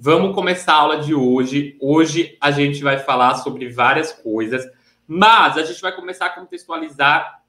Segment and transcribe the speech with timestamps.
[0.00, 1.76] Vamos começar a aula de hoje.
[1.80, 4.64] Hoje a gente vai falar sobre várias coisas,
[5.04, 7.42] mas a gente vai começar a contextualizar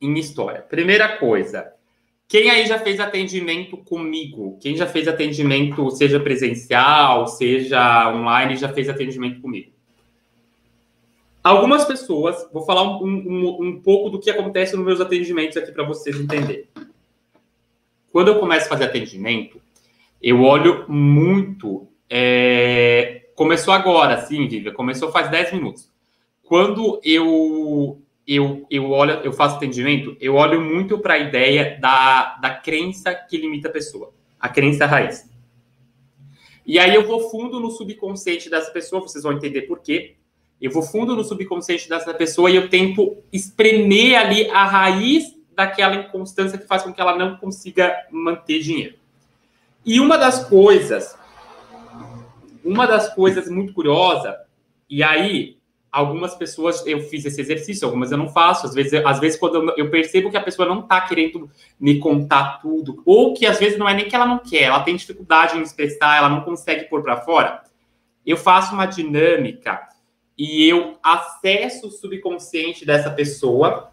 [0.00, 0.62] em história.
[0.62, 1.70] Primeira coisa,
[2.26, 4.56] quem aí já fez atendimento comigo?
[4.58, 9.72] Quem já fez atendimento, seja presencial, seja online, já fez atendimento comigo?
[11.44, 15.72] Algumas pessoas, vou falar um, um, um pouco do que acontece nos meus atendimentos aqui
[15.72, 16.64] para vocês entenderem.
[18.10, 19.60] Quando eu começo a fazer atendimento,
[20.22, 21.88] eu olho muito.
[22.08, 23.26] É...
[23.34, 25.90] Começou agora, sim, Vivian, começou faz 10 minutos.
[26.42, 32.36] Quando eu eu, eu olho, eu faço atendimento, eu olho muito para a ideia da,
[32.36, 35.30] da crença que limita a pessoa, a crença raiz.
[36.66, 40.16] E aí eu vou fundo no subconsciente dessa pessoa, vocês vão entender por quê.
[40.60, 45.94] Eu vou fundo no subconsciente dessa pessoa e eu tento espremer ali a raiz daquela
[45.94, 48.96] inconstância que faz com que ela não consiga manter dinheiro.
[49.86, 51.16] E uma das coisas,
[52.64, 54.36] uma das coisas muito curiosa,
[54.90, 55.56] e aí
[55.92, 58.66] algumas pessoas eu fiz esse exercício, algumas eu não faço.
[58.66, 62.60] Às vezes, às vezes quando eu percebo que a pessoa não está querendo me contar
[62.60, 65.56] tudo, ou que às vezes não é nem que ela não quer, ela tem dificuldade
[65.56, 67.62] em expressar, ela não consegue pôr para fora,
[68.26, 69.88] eu faço uma dinâmica
[70.36, 73.92] e eu acesso o subconsciente dessa pessoa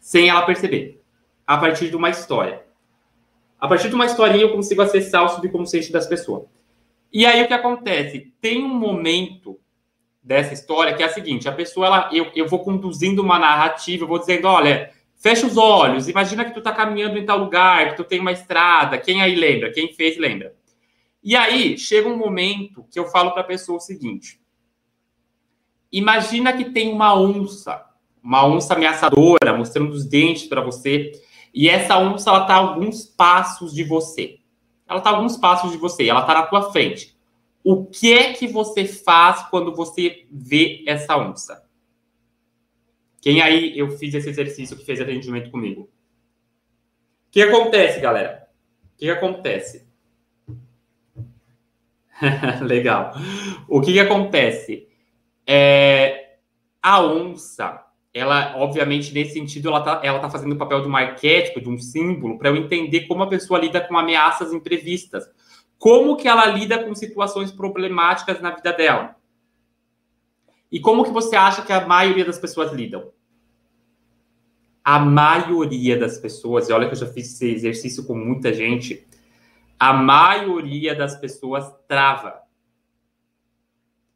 [0.00, 1.02] sem ela perceber,
[1.44, 2.63] a partir de uma história.
[3.64, 6.42] A partir de uma historinha eu consigo acessar o subconsciente das pessoas.
[7.10, 8.30] E aí o que acontece?
[8.38, 9.58] Tem um momento
[10.22, 14.04] dessa história que é a seguinte: a pessoa, ela, eu, eu vou conduzindo uma narrativa,
[14.04, 17.88] eu vou dizendo, olha, fecha os olhos, imagina que tu está caminhando em tal lugar,
[17.88, 19.72] que tu tem uma estrada, quem aí lembra?
[19.72, 20.54] Quem fez, lembra.
[21.22, 24.38] E aí chega um momento que eu falo para a pessoa o seguinte:
[25.90, 27.82] imagina que tem uma onça,
[28.22, 31.12] uma onça ameaçadora, mostrando os dentes para você.
[31.54, 34.40] E essa onça, ela está alguns passos de você.
[34.88, 37.16] Ela está alguns passos de você, ela está na tua frente.
[37.62, 41.64] O que é que você faz quando você vê essa onça?
[43.22, 45.82] Quem aí eu fiz esse exercício que fez atendimento comigo?
[45.82, 48.48] O que acontece, galera?
[48.92, 49.88] O que acontece?
[52.62, 53.14] Legal.
[53.68, 54.88] O que, que acontece?
[55.46, 56.36] É,
[56.82, 57.82] a onça,
[58.14, 61.68] ela, obviamente, nesse sentido, ela está ela tá fazendo o papel de um arquétipo, de
[61.68, 65.28] um símbolo, para eu entender como a pessoa lida com ameaças imprevistas.
[65.76, 69.16] Como que ela lida com situações problemáticas na vida dela.
[70.70, 73.10] E como que você acha que a maioria das pessoas lidam?
[74.84, 79.04] A maioria das pessoas, e olha que eu já fiz esse exercício com muita gente,
[79.78, 82.42] a maioria das pessoas trava.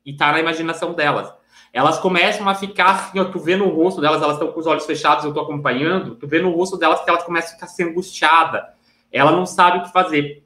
[0.06, 1.37] E tá na imaginação delas
[1.78, 4.66] elas começam a ficar assim, ó, tu vê no rosto delas, elas estão com os
[4.66, 7.66] olhos fechados, eu tô acompanhando, tu vê no rosto delas que elas começam a ficar
[7.66, 8.74] assim, angustiada.
[9.12, 10.42] Ela não sabe o que fazer.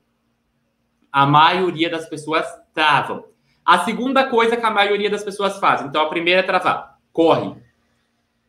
[1.11, 2.45] A maioria das pessoas
[2.75, 3.25] travam.
[3.65, 7.57] A segunda coisa que a maioria das pessoas faz, então a primeira é travar, corre.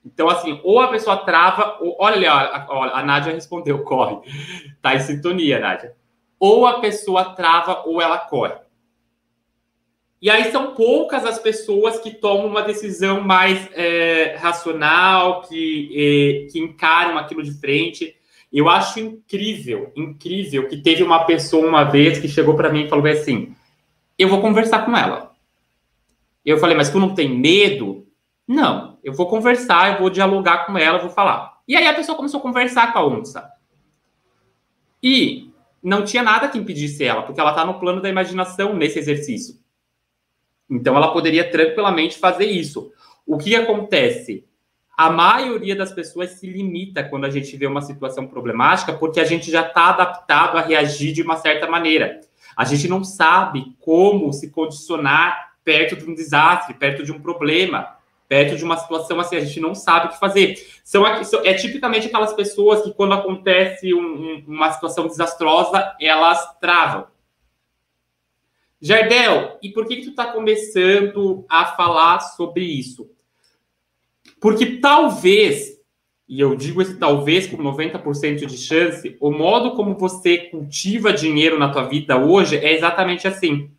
[0.05, 4.17] Então, assim, ou a pessoa trava, ou, olha ali, ó, a Nádia respondeu, corre.
[4.81, 5.95] Tá em sintonia, Nádia.
[6.37, 8.55] Ou a pessoa trava ou ela corre.
[10.23, 15.89] E aí são poucas as pessoas que tomam uma decisão mais é, racional, que,
[16.47, 18.15] é, que encaram aquilo de frente.
[18.49, 22.87] Eu acho incrível, incrível que teve uma pessoa uma vez que chegou para mim e
[22.87, 23.53] falou assim:
[24.17, 25.33] eu vou conversar com ela.
[26.45, 28.07] Eu falei, mas tu não tem medo?
[28.47, 31.57] Não, eu vou conversar, eu vou dialogar com ela, vou falar.
[31.67, 33.51] E aí a pessoa começou a conversar com a onça.
[35.03, 35.51] E
[35.83, 39.61] não tinha nada que impedisse ela, porque ela está no plano da imaginação nesse exercício.
[40.69, 42.91] Então, ela poderia tranquilamente fazer isso.
[43.25, 44.45] O que acontece?
[44.95, 49.25] A maioria das pessoas se limita quando a gente vê uma situação problemática, porque a
[49.25, 52.21] gente já está adaptado a reagir de uma certa maneira.
[52.55, 57.97] A gente não sabe como se condicionar perto de um desastre, perto de um problema,
[58.27, 60.55] perto de uma situação assim, a gente não sabe o que fazer.
[60.83, 67.07] São, é tipicamente aquelas pessoas que, quando acontece um, uma situação desastrosa, elas travam.
[68.85, 73.09] Jardel, e por que, que tu está começando a falar sobre isso?
[74.41, 75.79] Porque talvez,
[76.27, 81.57] e eu digo esse talvez com 90% de chance, o modo como você cultiva dinheiro
[81.57, 83.71] na tua vida hoje é exatamente assim.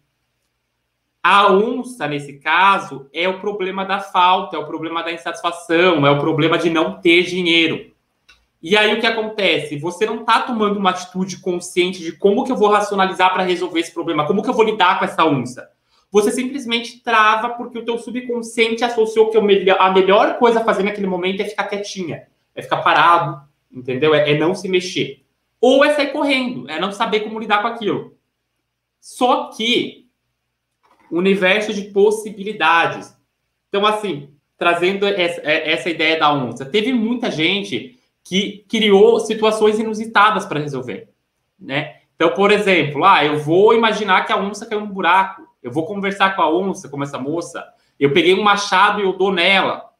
[1.23, 6.11] A onça, nesse caso, é o problema da falta, é o problema da insatisfação, é
[6.11, 7.94] o problema de não ter dinheiro.
[8.65, 9.77] E aí o que acontece?
[9.77, 13.79] Você não está tomando uma atitude consciente de como que eu vou racionalizar para resolver
[13.79, 15.71] esse problema, como que eu vou lidar com essa onça.
[16.11, 21.07] Você simplesmente trava porque o teu subconsciente associou que a melhor coisa a fazer naquele
[21.07, 24.15] momento é ficar quietinha, é ficar parado, entendeu?
[24.15, 25.23] É, é não se mexer.
[25.61, 28.17] Ou é sair correndo, é não saber como lidar com aquilo.
[28.99, 30.09] Só que
[31.11, 33.15] universo de possibilidades.
[33.69, 40.47] Então, assim, trazendo essa, essa ideia da onça, teve muita gente que criou situações inusitadas
[40.47, 41.11] para resolver,
[41.59, 42.01] né?
[42.17, 45.85] Então, por exemplo, ah, eu vou imaginar que a onça caiu num buraco, eu vou
[45.85, 47.65] conversar com a onça, como essa moça,
[47.99, 49.91] eu peguei um machado e eu dou nela,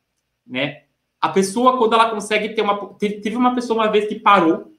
[0.47, 0.85] né?
[1.21, 2.95] A pessoa, quando ela consegue ter uma.
[2.99, 4.73] Teve uma pessoa uma vez que parou,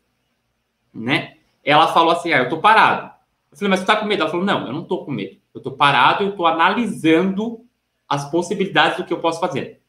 [0.94, 1.38] né?
[1.64, 3.12] Ela falou assim: Ah, eu tô parado.
[3.52, 4.22] Eu falei, mas você tá com medo?
[4.22, 5.38] Ela falou: Não, eu não tô com medo.
[5.54, 7.66] Eu tô parado, eu tô analisando
[8.08, 9.82] as possibilidades do que eu posso fazer.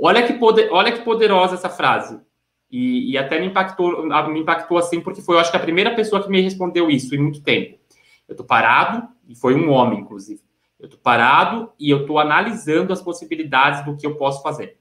[0.00, 2.20] Olha que, poder, olha que poderosa essa frase.
[2.70, 5.94] E, e, até me impactou, me impactou assim, porque foi, eu acho que a primeira
[5.94, 7.78] pessoa que me respondeu isso em muito tempo.
[8.28, 10.42] Eu tô parado, e foi um homem, inclusive.
[10.78, 14.78] Eu tô parado e eu tô analisando as possibilidades do que eu posso fazer.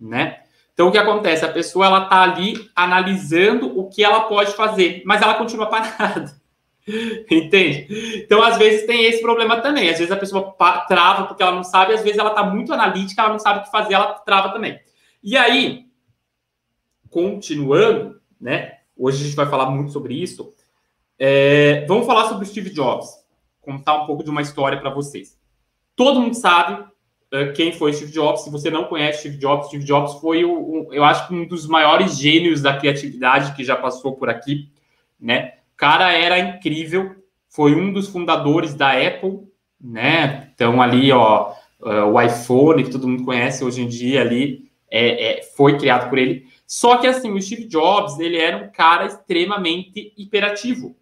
[0.00, 0.40] Né?
[0.72, 1.44] Então, o que acontece?
[1.44, 6.34] A pessoa, ela tá ali analisando o que ela pode fazer, mas ela continua parada.
[7.30, 7.86] Entende?
[8.24, 9.90] Então, às vezes, tem esse problema também.
[9.90, 10.56] Às vezes, a pessoa
[10.88, 13.62] trava porque ela não sabe, às vezes, ela tá muito analítica, ela não sabe o
[13.62, 14.80] que fazer, ela trava também.
[15.22, 15.86] E aí,
[17.12, 18.78] continuando, né?
[18.96, 20.52] Hoje a gente vai falar muito sobre isso.
[21.18, 23.06] É, vamos falar sobre o Steve Jobs.
[23.60, 25.38] Contar um pouco de uma história para vocês.
[25.94, 28.42] Todo mundo sabe uh, quem foi Steve Jobs.
[28.42, 31.66] Se você não conhece Steve Jobs, Steve Jobs foi, o, um, eu acho, um dos
[31.66, 34.70] maiores gênios da criatividade que já passou por aqui,
[35.20, 35.54] né?
[35.74, 37.14] O cara era incrível.
[37.48, 39.40] Foi um dos fundadores da Apple,
[39.78, 40.50] né?
[40.54, 45.38] Então ali, ó, uh, o iPhone que todo mundo conhece hoje em dia ali é,
[45.38, 46.46] é, foi criado por ele.
[46.74, 50.96] Só que assim, o Steve Jobs, ele era um cara extremamente hiperativo.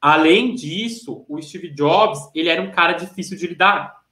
[0.00, 4.02] Além disso, o Steve Jobs, ele era um cara difícil de lidar.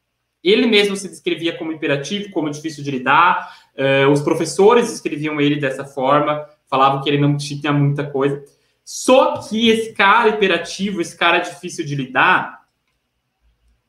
[0.40, 3.56] Ele mesmo se descrevia como hiperativo, como difícil de lidar.
[3.74, 8.40] Uh, os professores escreviam ele dessa forma, falavam que ele não tinha muita coisa.
[8.84, 12.68] Só que esse cara hiperativo, esse cara difícil de lidar,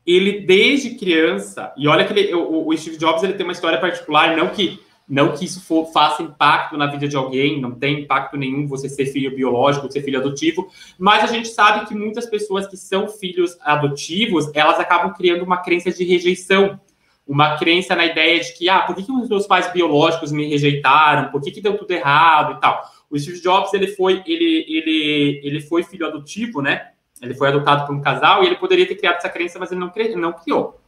[0.04, 3.78] ele desde criança, e olha que ele, o, o Steve Jobs ele tem uma história
[3.78, 8.00] particular, não que não que isso for, faça impacto na vida de alguém, não tem
[8.00, 10.68] impacto nenhum você ser filho biológico, ser filho adotivo,
[10.98, 15.58] mas a gente sabe que muitas pessoas que são filhos adotivos, elas acabam criando uma
[15.58, 16.80] crença de rejeição,
[17.26, 20.46] uma crença na ideia de que, ah, por que, que os meus pais biológicos me
[20.48, 22.82] rejeitaram, por que, que deu tudo errado e tal.
[23.10, 26.90] O Steve Jobs, ele foi, ele, ele, ele foi filho adotivo, né?
[27.20, 29.80] Ele foi adotado por um casal e ele poderia ter criado essa crença, mas ele
[29.80, 30.80] não, não criou.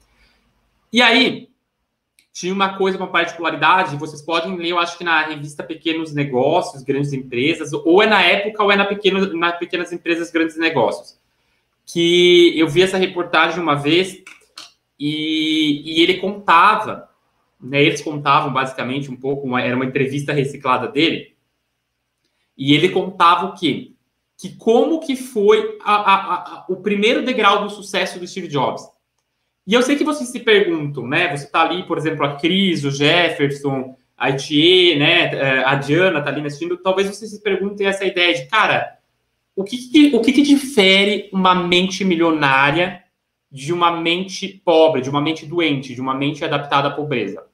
[0.92, 1.48] E aí,
[2.34, 6.82] tinha uma coisa, uma particularidade, vocês podem ler, eu acho que na revista Pequenos Negócios,
[6.82, 11.16] Grandes Empresas, ou é na época ou é na, pequeno, na Pequenas Empresas, Grandes Negócios,
[11.86, 14.20] que eu vi essa reportagem uma vez
[14.98, 17.08] e, e ele contava,
[17.60, 21.36] né, eles contavam basicamente um pouco, uma, era uma entrevista reciclada dele,
[22.58, 23.92] e ele contava o quê?
[24.36, 28.92] Que como que foi a, a, a, o primeiro degrau do sucesso do Steve Jobs
[29.66, 31.34] e eu sei que vocês se perguntam, né?
[31.34, 35.34] Você está ali, por exemplo, a Cris, o Jefferson, a Itie, né?
[35.34, 36.76] É, a Diana está ali assistindo.
[36.76, 38.98] Talvez vocês se perguntem essa ideia de, cara,
[39.56, 43.02] o que, que o que, que difere uma mente milionária
[43.50, 47.46] de uma mente pobre, de uma mente doente, de uma mente adaptada à pobreza?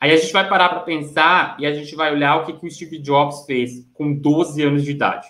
[0.00, 2.66] Aí a gente vai parar para pensar e a gente vai olhar o que, que
[2.66, 5.28] o Steve Jobs fez com 12 anos de idade.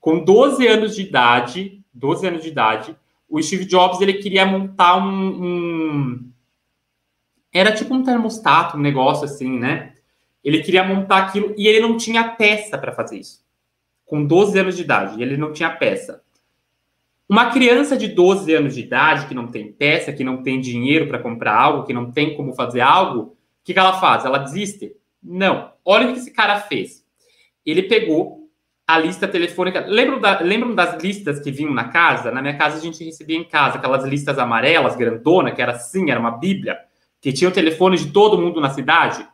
[0.00, 2.96] Com 12 anos de idade, 12 anos de idade,
[3.32, 6.32] o Steve Jobs ele queria montar um, um,
[7.50, 9.94] era tipo um termostato, um negócio assim, né?
[10.44, 13.42] Ele queria montar aquilo e ele não tinha peça para fazer isso.
[14.04, 16.22] Com 12 anos de idade, ele não tinha peça.
[17.26, 21.08] Uma criança de 12 anos de idade que não tem peça, que não tem dinheiro
[21.08, 24.26] para comprar algo, que não tem como fazer algo, o que, que ela faz?
[24.26, 24.94] Ela desiste?
[25.22, 25.72] Não.
[25.82, 27.02] Olha o que esse cara fez.
[27.64, 28.41] Ele pegou
[28.86, 29.84] a lista telefônica.
[29.86, 32.30] Lembram, da, lembram das listas que vinham na casa?
[32.30, 36.10] Na minha casa a gente recebia em casa aquelas listas amarelas, grandona, que era assim,
[36.10, 36.78] era uma bíblia,
[37.20, 39.26] que tinha o telefone de todo mundo na cidade,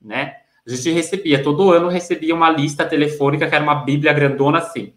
[0.00, 0.36] né?
[0.64, 4.92] A gente recebia, todo ano recebia uma lista telefônica que era uma bíblia grandona assim,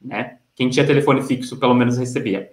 [0.00, 0.38] né?
[0.54, 2.50] Quem tinha telefone fixo, pelo menos, recebia.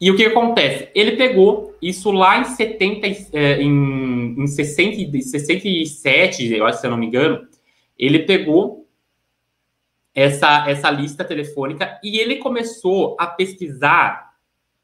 [0.00, 0.88] E o que acontece?
[0.94, 6.90] Ele pegou isso lá em 70, é, em, em 60, 67, eu acho, se eu
[6.90, 7.46] não me engano,
[7.98, 8.79] ele pegou
[10.14, 14.30] essa, essa lista telefônica e ele começou a pesquisar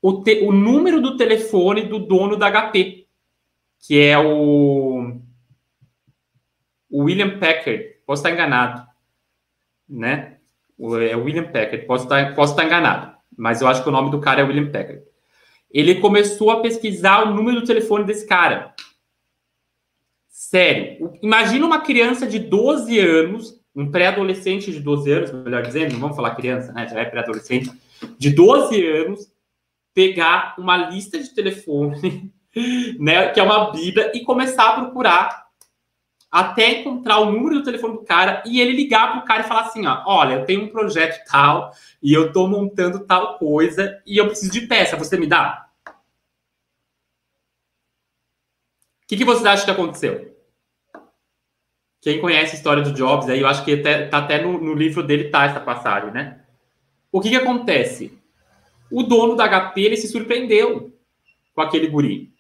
[0.00, 3.06] o, te, o número do telefone do dono da HP,
[3.80, 5.20] que é o,
[6.90, 7.96] o William Packard.
[8.06, 8.86] Posso estar enganado,
[9.88, 10.38] né?
[10.78, 14.10] É o William Packard, posso estar, posso estar enganado, mas eu acho que o nome
[14.10, 15.02] do cara é William Packard.
[15.70, 18.74] Ele começou a pesquisar o número do telefone desse cara.
[20.28, 26.00] Sério, imagina uma criança de 12 anos um pré-adolescente de 12 anos, melhor dizendo, não
[26.00, 26.88] vamos falar criança, né?
[26.88, 27.70] Já é pré-adolescente,
[28.18, 29.30] de 12 anos,
[29.92, 32.32] pegar uma lista de telefone,
[32.98, 33.28] né?
[33.28, 35.46] Que é uma Bíblia, e começar a procurar
[36.30, 39.62] até encontrar o número do telefone do cara e ele ligar pro cara e falar
[39.62, 41.70] assim, ó, olha, eu tenho um projeto tal
[42.02, 45.68] e eu tô montando tal coisa e eu preciso de peça, você me dá?
[49.02, 50.35] O que, que acham que aconteceu?
[52.06, 54.74] Quem conhece a história do Jobs, aí eu acho que até, tá até no, no
[54.74, 56.38] livro dele tá essa passagem, né?
[57.10, 58.16] O que, que acontece?
[58.88, 60.92] O dono da HP ele se surpreendeu
[61.52, 62.30] com aquele guri,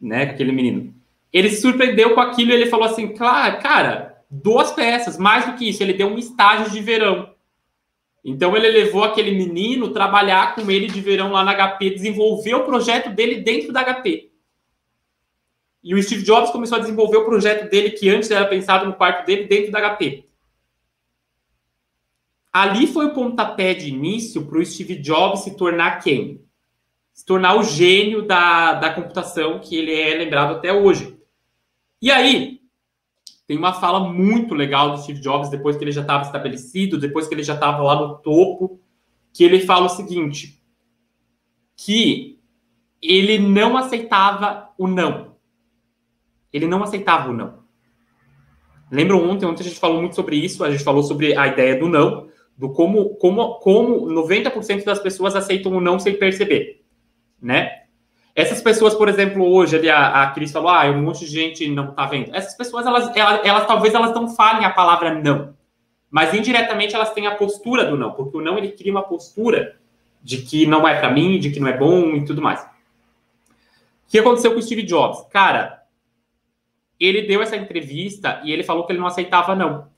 [0.00, 0.26] né?
[0.26, 0.94] Com aquele menino.
[1.32, 5.54] Ele se surpreendeu com aquilo e ele falou assim: claro, cara, duas peças, mais do
[5.54, 7.34] que isso, ele deu um estágio de verão.
[8.24, 12.62] Então ele levou aquele menino trabalhar com ele de verão lá na HP, desenvolver o
[12.62, 14.30] projeto dele dentro da HP.
[15.86, 18.94] E o Steve Jobs começou a desenvolver o projeto dele, que antes era pensado no
[18.94, 20.28] quarto dele, dentro da HP.
[22.52, 26.44] Ali foi o pontapé de início para o Steve Jobs se tornar quem?
[27.14, 31.16] Se tornar o gênio da, da computação que ele é lembrado até hoje.
[32.02, 32.60] E aí,
[33.46, 37.28] tem uma fala muito legal do Steve Jobs, depois que ele já estava estabelecido, depois
[37.28, 38.80] que ele já estava lá no topo,
[39.32, 40.60] que ele fala o seguinte:
[41.76, 42.40] que
[43.00, 45.35] ele não aceitava o não.
[46.52, 47.66] Ele não aceitava o não.
[48.90, 51.78] Lembram ontem, ontem a gente falou muito sobre isso, a gente falou sobre a ideia
[51.78, 56.82] do não, do como, como, como 90% das pessoas aceitam o não sem perceber,
[57.40, 57.82] né?
[58.34, 61.66] Essas pessoas, por exemplo, hoje ali a, a Cris falou, ah, um monte de gente
[61.68, 62.34] não tá vendo.
[62.34, 65.54] Essas pessoas, elas, elas, elas talvez elas não falem a palavra não,
[66.10, 69.76] mas indiretamente elas têm a postura do não, porque o não ele cria uma postura
[70.22, 72.60] de que não é para mim, de que não é bom e tudo mais.
[72.60, 75.22] O que aconteceu com o Steve Jobs?
[75.30, 75.82] Cara,
[76.98, 79.88] ele deu essa entrevista e ele falou que ele não aceitava não.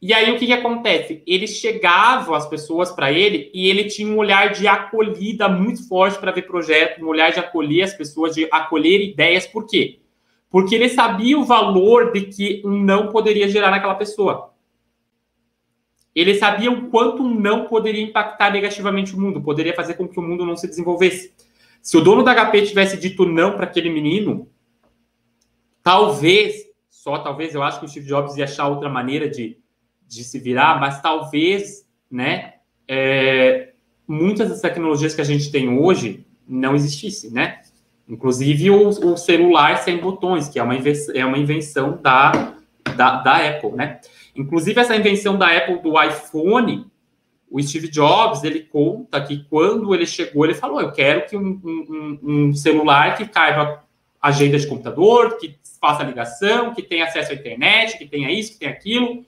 [0.00, 1.22] E aí o que, que acontece?
[1.26, 6.18] Eles chegavam as pessoas para ele e ele tinha um olhar de acolhida muito forte
[6.18, 9.46] para ver projeto, um olhar de acolher as pessoas, de acolher ideias.
[9.46, 10.00] Por quê?
[10.50, 14.52] Porque ele sabia o valor de que um não poderia gerar naquela pessoa.
[16.14, 20.18] Ele sabia o quanto um não poderia impactar negativamente o mundo, poderia fazer com que
[20.18, 21.32] o mundo não se desenvolvesse.
[21.82, 24.48] Se o dono da HP tivesse dito não para aquele menino,
[25.84, 29.58] Talvez, só talvez, eu acho que o Steve Jobs ia achar outra maneira de,
[30.08, 32.54] de se virar, mas talvez, né,
[32.88, 33.74] é,
[34.08, 37.60] muitas das tecnologias que a gente tem hoje não existissem, né?
[38.08, 40.74] Inclusive o, o celular sem botões, que é uma,
[41.14, 42.54] é uma invenção da,
[42.96, 44.00] da, da Apple, né?
[44.34, 46.86] Inclusive essa invenção da Apple do iPhone,
[47.50, 51.60] o Steve Jobs, ele conta que quando ele chegou, ele falou, eu quero que um,
[51.62, 53.83] um, um celular que caiba
[54.24, 58.58] agenda de computador, que faça ligação, que tenha acesso à internet, que tenha isso, que
[58.58, 59.24] tenha aquilo.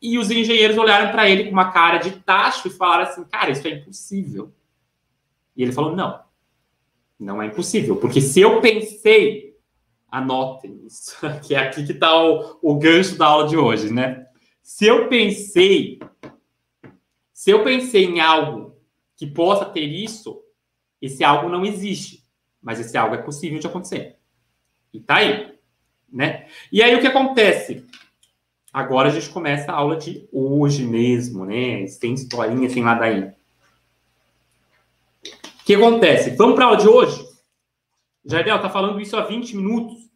[0.00, 3.50] E os engenheiros olharam para ele com uma cara de tacho e falaram assim: cara,
[3.50, 4.52] isso é impossível.
[5.56, 6.20] E ele falou: não,
[7.18, 9.56] não é impossível, porque se eu pensei,
[10.08, 14.26] anotem isso, que é aqui que está o, o gancho da aula de hoje, né?
[14.62, 15.98] Se eu pensei,
[17.32, 18.76] se eu pensei em algo
[19.16, 20.40] que possa ter isso,
[21.00, 22.21] esse algo não existe
[22.62, 24.16] mas esse algo é possível de acontecer.
[24.92, 25.52] E tá aí,
[26.10, 26.46] né?
[26.70, 27.86] E aí o que acontece?
[28.72, 31.84] Agora a gente começa a aula de hoje mesmo, né?
[32.00, 33.34] Tem historinha, tem ladainha.
[35.60, 36.30] O que acontece?
[36.36, 37.32] Vamos para a aula de hoje?
[38.24, 40.10] Jardel tá falando isso há 20 minutos.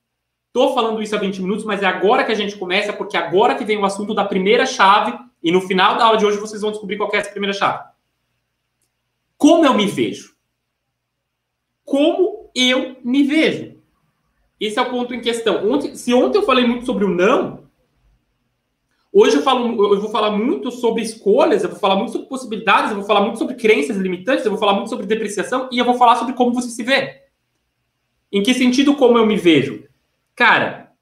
[0.53, 3.55] Tô falando isso há 20 minutos, mas é agora que a gente começa, porque agora
[3.55, 6.63] que vem o assunto da primeira chave, e no final da aula de hoje vocês
[6.63, 7.85] vão descobrir qual é essa primeira chave.
[9.37, 10.35] Como eu me vejo?
[11.85, 13.77] Como eu me vejo.
[14.59, 15.71] Esse é o ponto em questão.
[15.71, 17.65] Ontem, se ontem eu falei muito sobre o não,
[19.13, 22.91] hoje eu, falo, eu vou falar muito sobre escolhas, eu vou falar muito sobre possibilidades,
[22.91, 25.85] eu vou falar muito sobre crenças limitantes, eu vou falar muito sobre depreciação e eu
[25.85, 27.25] vou falar sobre como você se vê.
[28.33, 29.87] Em que sentido como eu me vejo?
[30.35, 30.93] Cara,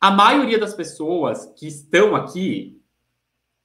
[0.00, 2.81] a maioria das pessoas que estão aqui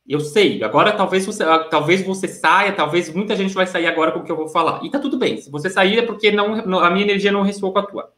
[0.08, 4.20] eu sei, agora talvez você, talvez você saia, talvez muita gente vai sair agora com
[4.20, 4.84] o que eu vou falar.
[4.86, 5.42] E tá tudo bem.
[5.42, 8.14] Se você sair é porque não, a minha energia não ressoou com a tua.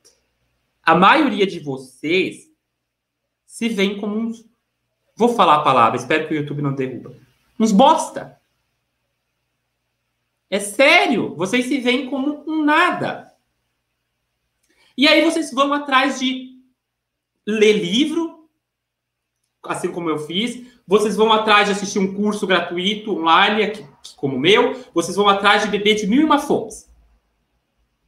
[0.84, 2.50] A maioria de vocês
[3.46, 4.46] se vê como uns.
[5.16, 7.14] Vou falar a palavra, espero que o YouTube não derruba.
[7.60, 8.40] Uns bosta.
[10.50, 13.34] É sério, vocês se veem como um nada.
[14.96, 16.60] E aí vocês vão atrás de
[17.46, 18.39] ler livro,
[19.64, 23.86] assim como eu fiz, vocês vão atrás de assistir um curso gratuito online,
[24.16, 26.90] como o meu, vocês vão atrás de beber de mil e uma fontes.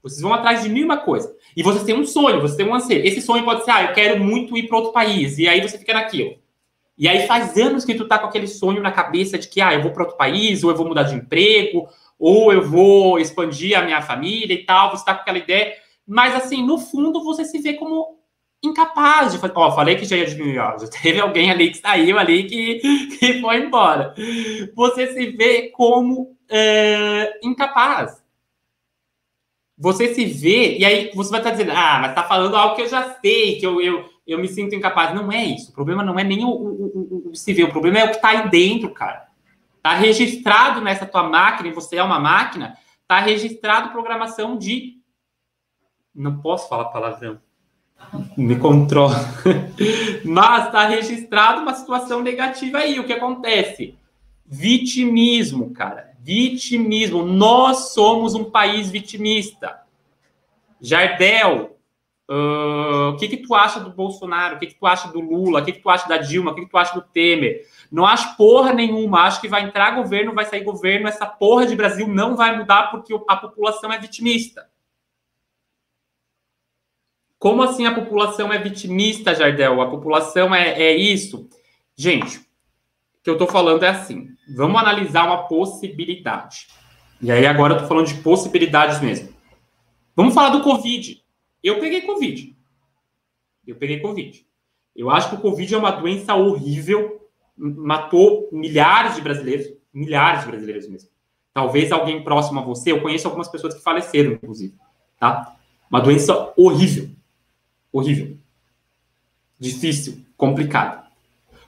[0.02, 1.36] Vocês vão atrás de mil e uma coisa.
[1.56, 3.06] E vocês têm um sonho, vocês têm um anseio.
[3.06, 5.38] Esse sonho pode ser, ah, eu quero muito ir para outro país.
[5.38, 6.36] E aí você fica naquilo.
[6.98, 9.74] E aí faz anos que tu tá com aquele sonho na cabeça de que, ah,
[9.74, 13.78] eu vou para outro país, ou eu vou mudar de emprego, ou eu vou expandir
[13.78, 15.74] a minha família e tal, você tá com aquela ideia,
[16.08, 18.20] mas assim, no fundo você se vê como
[18.64, 19.54] incapaz de fazer.
[19.56, 22.76] Ó, falei que já ia diminuir, ó, já teve alguém ali que saiu ali que,
[23.18, 24.14] que foi embora.
[24.76, 28.22] Você se vê como é, incapaz.
[29.78, 32.84] Você se vê, e aí você vai estar dizendo, ah, mas tá falando algo que
[32.84, 35.16] eu já sei, que eu, eu, eu me sinto incapaz.
[35.16, 35.72] Não é isso.
[35.72, 38.12] O problema não é nem o, o, o, o se ver, o problema é o
[38.12, 39.28] que tá aí dentro, cara.
[39.82, 42.78] Tá registrado nessa tua máquina, e você é uma máquina,
[43.08, 45.02] tá registrado programação de.
[46.14, 47.40] Não posso falar palavrão
[48.38, 49.16] me controla.
[50.26, 53.00] Mas está registrado uma situação negativa aí.
[53.00, 53.96] O que acontece?
[54.46, 56.12] Vitimismo, cara.
[56.20, 57.24] Vitimismo.
[57.24, 59.80] Nós somos um país vitimista.
[60.80, 61.78] Jardel,
[62.30, 64.56] uh, o que, que tu acha do Bolsonaro?
[64.56, 65.62] O que, que tu acha do Lula?
[65.62, 66.52] O que, que tu acha da Dilma?
[66.52, 67.66] O que, que tu acha do Temer?
[67.92, 69.22] Não acho porra nenhuma.
[69.22, 71.08] Acho que vai entrar governo, vai sair governo.
[71.08, 74.71] Essa porra de Brasil não vai mudar porque a população é vitimista.
[77.42, 79.82] Como assim a população é vitimista, Jardel?
[79.82, 81.50] A população é, é isso?
[81.96, 82.44] Gente, o
[83.24, 86.68] que eu estou falando é assim: vamos analisar uma possibilidade.
[87.20, 89.34] E aí agora eu estou falando de possibilidades mesmo.
[90.16, 91.20] Vamos falar do Covid.
[91.64, 92.56] Eu peguei Covid.
[93.66, 94.46] Eu peguei Covid.
[94.96, 100.48] Eu acho que o Covid é uma doença horrível, matou milhares de brasileiros, milhares de
[100.48, 101.10] brasileiros mesmo.
[101.52, 104.76] Talvez alguém próximo a você, eu conheço algumas pessoas que faleceram, inclusive,
[105.20, 105.56] tá?
[105.90, 107.10] Uma doença horrível
[107.92, 108.38] horrível.
[109.60, 111.02] Difícil, complicado.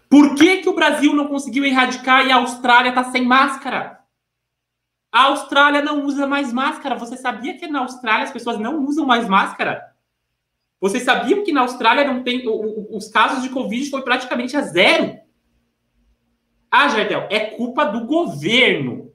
[0.10, 4.00] Por que, que o Brasil não conseguiu erradicar e a Austrália está sem máscara?
[5.12, 6.98] A Austrália não usa mais máscara.
[6.98, 9.94] Você sabia que na Austrália as pessoas não usam mais máscara?
[10.82, 15.18] Vocês sabiam que na Austrália não tem os casos de Covid foi praticamente a zero?
[16.70, 19.14] Ah, Jardel, é culpa do governo.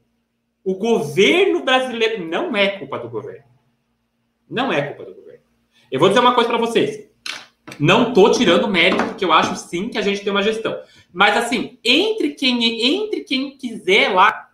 [0.65, 3.45] O governo brasileiro não é culpa do governo.
[4.49, 5.28] Não é culpa do governo.
[5.91, 7.09] Eu vou dizer uma coisa para vocês.
[7.79, 10.79] Não tô tirando mérito, porque eu acho sim que a gente tem uma gestão.
[11.13, 14.49] Mas assim, entre quem entre quem quiser lá,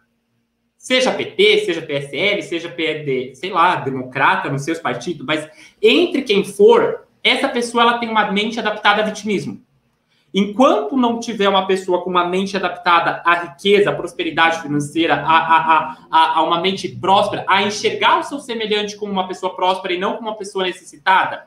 [0.77, 5.49] seja PT, seja PSL, seja PD, sei lá, democrata nos seus partidos, mas
[5.81, 9.63] entre quem for, essa pessoa ela tem uma mente adaptada a vitimismo.
[10.37, 15.39] Enquanto não tiver uma pessoa com uma mente adaptada à riqueza, à prosperidade financeira, a,
[15.39, 19.95] a, a, a, uma mente próspera, a enxergar o seu semelhante como uma pessoa próspera
[19.95, 21.47] e não como uma pessoa necessitada,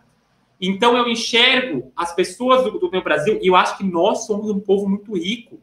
[0.59, 4.49] então eu enxergo as pessoas do, do meu Brasil e eu acho que nós somos
[4.49, 5.59] um povo muito rico.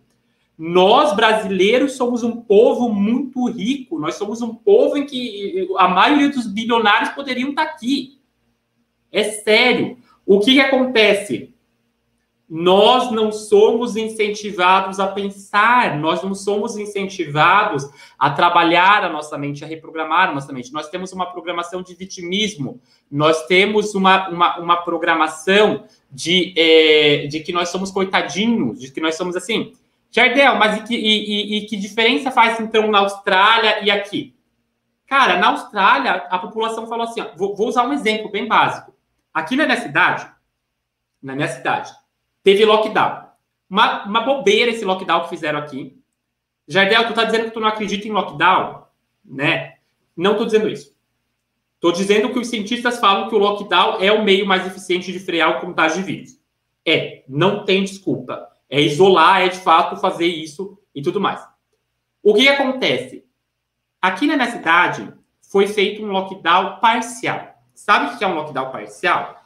[0.56, 3.98] Nós, brasileiros, somos um povo muito rico.
[3.98, 8.20] Nós somos um povo em que a maioria dos bilionários poderiam estar aqui.
[9.10, 9.96] É sério.
[10.24, 11.53] O que, que acontece?
[12.56, 17.84] Nós não somos incentivados a pensar, nós não somos incentivados
[18.16, 20.72] a trabalhar a nossa mente, a reprogramar a nossa mente.
[20.72, 27.40] Nós temos uma programação de vitimismo, nós temos uma, uma, uma programação de, é, de
[27.40, 29.72] que nós somos coitadinhos, de que nós somos assim.
[30.12, 34.32] Jardel, mas e que, e, e, e que diferença faz então na Austrália e aqui?
[35.08, 38.94] Cara, na Austrália, a população falou assim: ó, vou, vou usar um exemplo bem básico.
[39.34, 40.30] Aqui na minha cidade,
[41.20, 41.92] na minha cidade,
[42.44, 43.24] teve lockdown.
[43.68, 45.98] Uma, uma bobeira esse lockdown que fizeram aqui.
[46.68, 48.84] Jardel, tu tá dizendo que tu não acredita em lockdown?
[49.24, 49.78] Né?
[50.16, 50.94] Não tô dizendo isso.
[51.80, 55.18] Tô dizendo que os cientistas falam que o lockdown é o meio mais eficiente de
[55.18, 56.40] frear o contágio de vírus.
[56.86, 58.48] É, não tem desculpa.
[58.70, 61.46] É isolar, é de fato fazer isso e tudo mais.
[62.22, 63.24] O que acontece?
[64.00, 65.12] Aqui na minha cidade
[65.50, 67.54] foi feito um lockdown parcial.
[67.74, 69.43] Sabe o que é um lockdown parcial?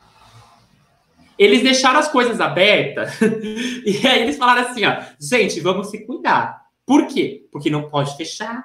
[1.39, 3.19] Eles deixaram as coisas abertas
[3.87, 6.63] e aí eles falaram assim, ó, gente, vamos se cuidar.
[6.85, 7.47] Por quê?
[7.53, 8.65] Porque não pode fechar.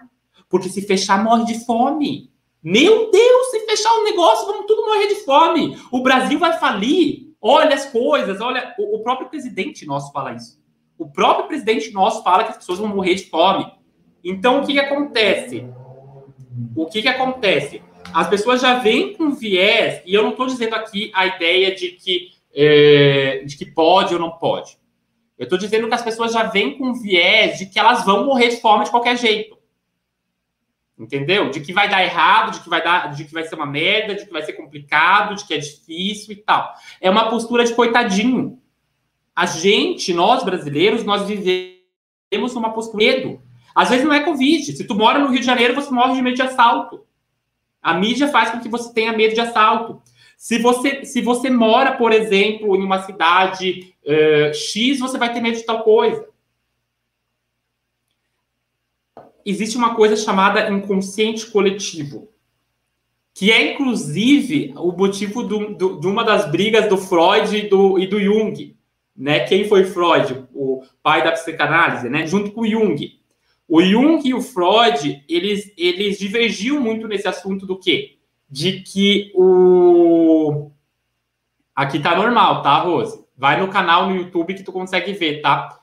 [0.50, 2.32] Porque se fechar, morre de fome.
[2.64, 5.78] Meu Deus, se fechar um negócio, vamos tudo morrer de fome.
[5.92, 7.34] O Brasil vai falir.
[7.42, 8.74] Olha as coisas, olha.
[8.80, 10.62] O, o próprio presidente nosso fala isso.
[10.98, 13.70] O próprio presidente nosso fala que as pessoas vão morrer de fome.
[14.24, 15.68] Então, o que, que acontece?
[16.76, 17.82] O que, que acontece?
[18.14, 21.90] As pessoas já vêm com viés, e eu não estou dizendo aqui a ideia de
[21.92, 24.78] que é, de que pode ou não pode.
[25.38, 28.50] Eu estou dizendo que as pessoas já vêm com viés de que elas vão morrer
[28.50, 29.58] de fome de qualquer jeito.
[30.98, 31.50] Entendeu?
[31.50, 34.14] De que vai dar errado, de que vai dar, de que vai ser uma merda,
[34.16, 36.74] de que vai ser complicado, de que é difícil e tal.
[37.02, 38.62] É uma postura de coitadinho.
[39.36, 43.42] A gente, nós brasileiros, nós vivemos numa postura medo.
[43.74, 44.72] Às vezes não é Covid.
[44.72, 47.04] Se tu mora no Rio de Janeiro, você morre de medo de assalto.
[47.82, 50.02] A mídia faz com que você tenha medo de assalto.
[50.44, 55.40] Se você, se você mora, por exemplo, em uma cidade uh, X, você vai ter
[55.40, 56.28] medo de tal coisa.
[59.46, 62.28] Existe uma coisa chamada inconsciente coletivo,
[63.34, 67.98] que é inclusive o motivo do, do, de uma das brigas do Freud e do,
[67.98, 68.76] e do Jung.
[69.16, 69.46] Né?
[69.46, 70.46] Quem foi Freud?
[70.54, 72.28] O pai da psicanálise, né?
[72.28, 73.18] junto com o Jung.
[73.66, 78.18] O Jung e o Freud, eles, eles divergiam muito nesse assunto do quê?
[78.50, 80.72] De que o...
[81.76, 83.24] Aqui tá normal, tá, Rose?
[83.36, 85.80] Vai no canal no YouTube que tu consegue ver, tá?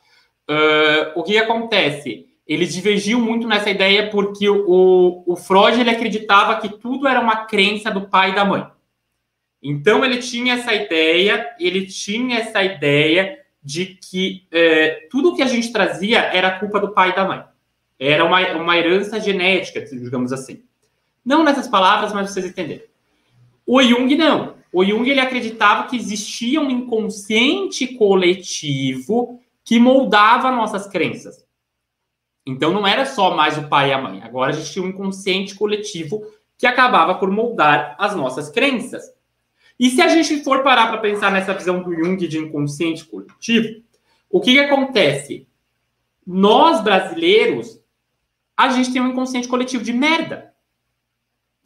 [0.49, 2.27] Uh, o que acontece?
[2.46, 7.44] Eles divergiam muito nessa ideia porque o, o Freud ele acreditava que tudo era uma
[7.44, 8.66] crença do pai e da mãe.
[9.62, 15.46] Então ele tinha essa ideia, ele tinha essa ideia de que uh, tudo que a
[15.46, 17.44] gente trazia era culpa do pai e da mãe.
[17.99, 20.64] Era uma, uma herança genética, digamos assim.
[21.25, 22.85] Não nessas palavras, mas vocês entenderam.
[23.67, 24.55] O Jung não.
[24.73, 31.45] O Jung ele acreditava que existia um inconsciente coletivo que moldava nossas crenças.
[32.47, 34.23] Então não era só mais o pai e a mãe.
[34.23, 36.23] Agora a gente tinha um inconsciente coletivo
[36.57, 39.03] que acabava por moldar as nossas crenças.
[39.79, 43.83] E se a gente for parar para pensar nessa visão do Jung de inconsciente coletivo,
[44.29, 45.49] o que, que acontece?
[46.27, 47.81] Nós brasileiros,
[48.57, 50.50] a gente tem um inconsciente coletivo de merda.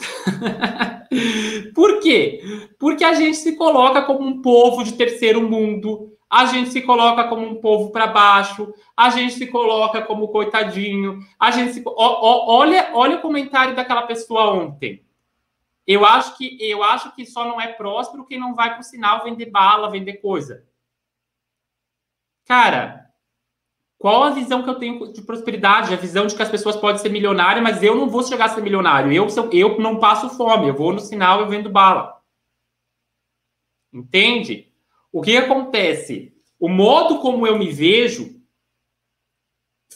[1.75, 2.41] Por quê?
[2.79, 7.29] Porque a gente se coloca como um povo de terceiro mundo, a gente se coloca
[7.29, 11.83] como um povo para baixo, a gente se coloca como coitadinho, a gente se...
[11.85, 15.05] O, o, olha, olha o comentário daquela pessoa ontem.
[15.87, 18.85] Eu acho que eu acho que só não é próspero quem não vai para o
[18.85, 20.67] sinal vender bala, vender coisa.
[22.47, 23.04] Cara,
[24.05, 25.95] qual a visão que eu tenho de prosperidade?
[25.95, 28.49] A visão de que as pessoas podem ser milionárias, mas eu não vou chegar a
[28.51, 29.11] ser milionário.
[29.11, 32.21] Eu, eu não passo fome, eu vou no sinal e vendo bala.
[33.91, 34.71] Entende?
[35.11, 36.35] O que acontece?
[36.61, 38.39] O modo como eu me vejo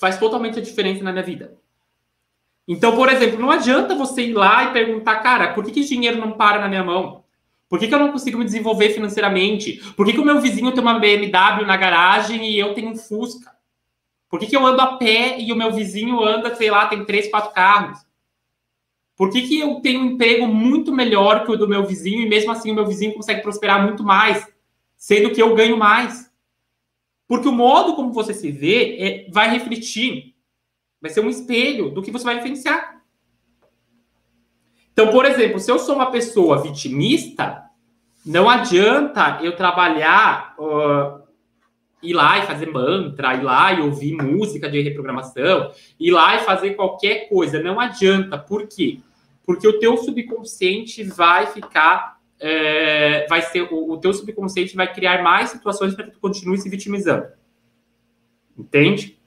[0.00, 1.58] faz totalmente a diferença na minha vida.
[2.66, 6.16] Então, por exemplo, não adianta você ir lá e perguntar, cara, por que, que dinheiro
[6.16, 7.24] não para na minha mão?
[7.68, 9.82] Por que, que eu não consigo me desenvolver financeiramente?
[9.94, 12.96] Por que, que o meu vizinho tem uma BMW na garagem e eu tenho um
[12.96, 13.57] Fusca?
[14.28, 17.04] Por que, que eu ando a pé e o meu vizinho anda, sei lá, tem
[17.04, 17.98] três, quatro carros?
[19.16, 22.28] Por que, que eu tenho um emprego muito melhor que o do meu vizinho e
[22.28, 24.46] mesmo assim o meu vizinho consegue prosperar muito mais?
[24.98, 26.28] sendo que eu ganho mais.
[27.26, 30.34] Porque o modo como você se vê é, vai refletir,
[31.00, 33.00] vai ser um espelho do que você vai vivenciar.
[34.92, 37.64] Então, por exemplo, se eu sou uma pessoa vitimista,
[38.26, 41.27] não adianta eu trabalhar, uh,
[42.02, 46.44] ir lá e fazer mantra, ir lá e ouvir música de reprogramação, ir lá e
[46.44, 47.62] fazer qualquer coisa.
[47.62, 48.38] Não adianta.
[48.38, 49.00] Por quê?
[49.44, 55.22] Porque o teu subconsciente vai ficar é, vai ser o, o teu subconsciente vai criar
[55.22, 57.26] mais situações para que tu continue se vitimizando.
[58.56, 59.18] Entende?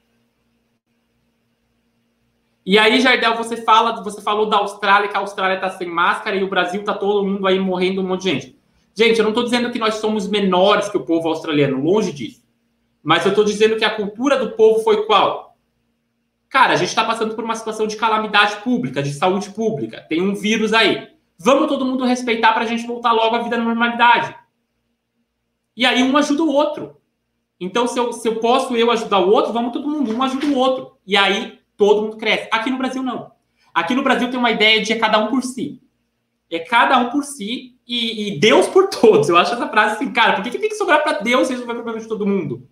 [2.64, 6.36] E aí, Jardel, você fala, você falou da Austrália, que a Austrália está sem máscara
[6.36, 8.58] e o Brasil está todo mundo aí morrendo um monte de gente.
[8.94, 12.41] Gente, eu não estou dizendo que nós somos menores que o povo australiano, longe disso.
[13.02, 15.56] Mas eu estou dizendo que a cultura do povo foi qual?
[16.48, 20.04] Cara, a gente está passando por uma situação de calamidade pública, de saúde pública.
[20.08, 21.08] Tem um vírus aí.
[21.38, 24.36] Vamos todo mundo respeitar para a gente voltar logo à vida normalidade.
[25.76, 26.98] E aí um ajuda o outro.
[27.58, 30.46] Então, se eu, se eu posso eu ajudar o outro, vamos todo mundo, um ajuda
[30.46, 30.98] o outro.
[31.06, 32.48] E aí todo mundo cresce.
[32.52, 33.32] Aqui no Brasil, não.
[33.72, 35.80] Aqui no Brasil tem uma ideia de é cada um por si.
[36.50, 39.28] É cada um por si e, e Deus por todos.
[39.28, 41.72] Eu acho essa frase assim, cara, por que, que tem que sobrar para Deus resolver
[41.72, 42.68] o problema de todo mundo?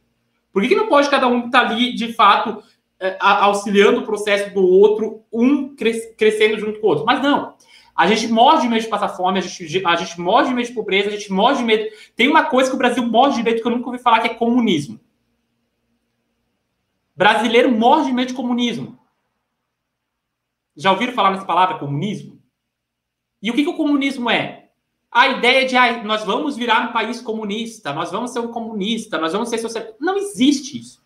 [0.52, 2.62] Por que, que não pode cada um estar tá ali, de fato,
[2.98, 7.04] é, auxiliando o processo do outro, um cres, crescendo junto com o outro?
[7.04, 7.54] Mas não.
[7.94, 10.68] A gente morre de medo de passar fome, a gente, a gente morre de medo
[10.68, 11.84] de pobreza, a gente morre de medo.
[12.16, 14.28] Tem uma coisa que o Brasil morre de medo que eu nunca ouvi falar, que
[14.28, 14.98] é comunismo.
[17.14, 18.98] Brasileiro morre de medo de comunismo.
[20.74, 22.40] Já ouviram falar nessa palavra, comunismo?
[23.42, 24.59] E o que, que o comunismo é?
[25.10, 29.18] A ideia de ah, nós vamos virar um país comunista, nós vamos ser um comunista,
[29.18, 29.84] nós vamos ser social.
[29.98, 31.00] Não existe isso.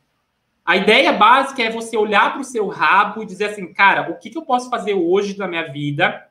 [0.64, 4.19] A ideia básica é você olhar para o seu rabo e dizer assim, cara, o
[4.19, 6.27] que, que eu posso fazer hoje na minha vida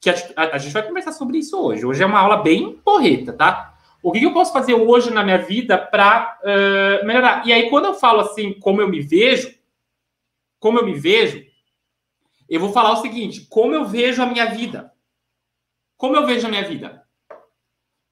[0.00, 1.84] que a, a, a, gente vai conversar sobre isso hoje.
[1.84, 3.74] Hoje é uma aula bem porreta, tá?
[4.02, 7.46] O que, que eu posso fazer hoje na minha vida para uh, melhorar?
[7.46, 9.54] E aí, quando eu falo assim, como eu me vejo,
[10.58, 11.44] como eu me vejo,
[12.48, 14.90] eu vou falar o seguinte: como eu vejo a minha vida.
[16.00, 17.02] Como eu vejo a minha vida?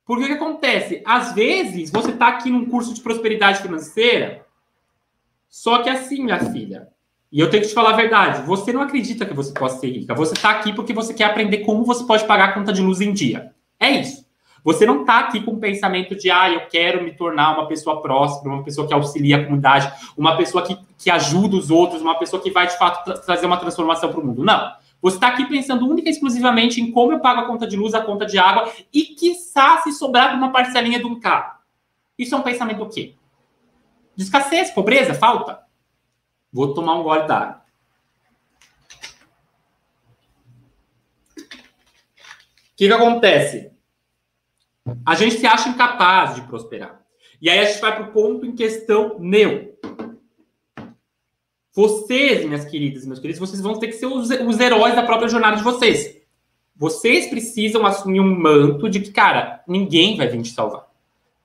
[0.04, 1.02] Porque o que acontece?
[1.06, 4.44] Às vezes, você está aqui num curso de prosperidade financeira,
[5.48, 6.88] só que assim, minha filha,
[7.32, 8.42] e eu tenho que te falar a verdade.
[8.42, 10.14] Você não acredita que você possa ser rica.
[10.14, 13.00] Você está aqui porque você quer aprender como você pode pagar a conta de luz
[13.00, 13.54] em dia.
[13.80, 14.28] É isso.
[14.62, 18.02] Você não está aqui com o pensamento de, ah, eu quero me tornar uma pessoa
[18.02, 22.18] próxima, uma pessoa que auxilia a comunidade, uma pessoa que, que ajuda os outros, uma
[22.18, 24.44] pessoa que vai, de fato, tra trazer uma transformação para o mundo.
[24.44, 24.72] Não.
[25.00, 27.94] Você está aqui pensando única e exclusivamente em como eu pago a conta de luz,
[27.94, 31.58] a conta de água e, quiçá, se sobrar uma parcelinha de um carro.
[32.18, 33.14] Isso é um pensamento do quê?
[34.16, 35.62] De escassez, pobreza, falta.
[36.52, 37.62] Vou tomar um gole d'água.
[41.36, 43.72] O que, que acontece?
[45.04, 47.00] A gente se acha incapaz de prosperar.
[47.40, 49.78] E aí a gente vai para o ponto em questão meu.
[51.78, 55.28] Vocês, minhas queridas meus queridos, vocês vão ter que ser os, os heróis da própria
[55.28, 56.20] jornada de vocês.
[56.74, 60.88] Vocês precisam assumir um manto de que, cara, ninguém vai vir te salvar.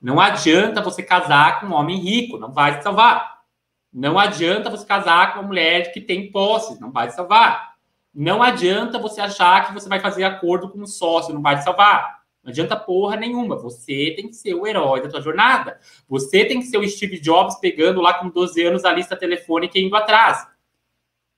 [0.02, 3.42] Não adianta você casar com um homem rico, não vai te salvar.
[3.92, 7.74] Não adianta você casar com uma mulher que tem posses, não vai te salvar.
[8.12, 11.62] Não adianta você achar que você vai fazer acordo com um sócio, não vai te
[11.62, 12.23] salvar.
[12.44, 13.56] Não adianta porra nenhuma.
[13.56, 15.78] Você tem que ser o herói da tua jornada.
[16.06, 19.78] Você tem que ser o Steve Jobs pegando lá com 12 anos a lista telefônica
[19.78, 20.46] e indo atrás.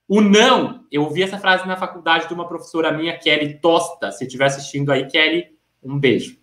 [0.07, 4.11] O não, eu ouvi essa frase na faculdade de uma professora minha, Kelly Tosta.
[4.11, 5.47] Se estiver assistindo aí, Kelly,
[5.81, 6.37] um beijo.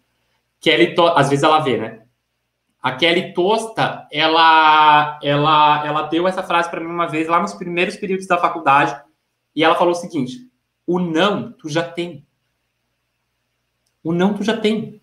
[0.61, 1.07] Kelly, to...
[1.09, 2.03] às vezes ela vê, né?
[2.83, 7.55] A Kelly Tosta, ela, ela, ela deu essa frase para mim uma vez lá nos
[7.55, 8.95] primeiros períodos da faculdade
[9.55, 10.39] e ela falou o seguinte:
[10.87, 12.27] o não tu já tem.
[14.05, 15.01] O não tu já tem.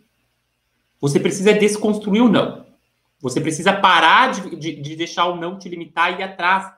[1.01, 2.65] Você precisa desconstruir o não.
[3.19, 6.71] Você precisa parar de, de, de deixar o não te limitar e ir atrás,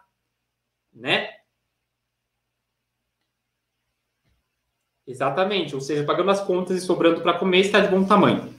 [0.94, 1.30] né?
[5.06, 5.76] Exatamente.
[5.76, 8.54] Ou seja, pagando as contas e sobrando para comer está de bom tamanho.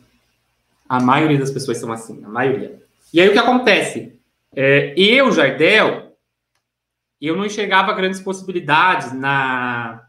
[0.89, 2.83] A maioria das pessoas são assim, a maioria.
[3.13, 4.19] E aí o que acontece?
[4.55, 6.17] É, eu, Jardel,
[7.21, 10.07] eu não enxergava grandes possibilidades na.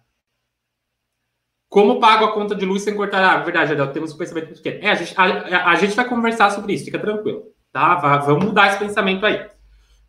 [1.75, 3.43] Como pago a conta de luz sem cortar água?
[3.43, 4.81] Verdade, Jardel, temos um pensamento muito pequeno.
[4.81, 7.47] É, a gente, a, a gente vai conversar sobre isso, fica tranquilo.
[7.69, 7.95] Tá?
[8.19, 9.45] vamos mudar esse pensamento aí.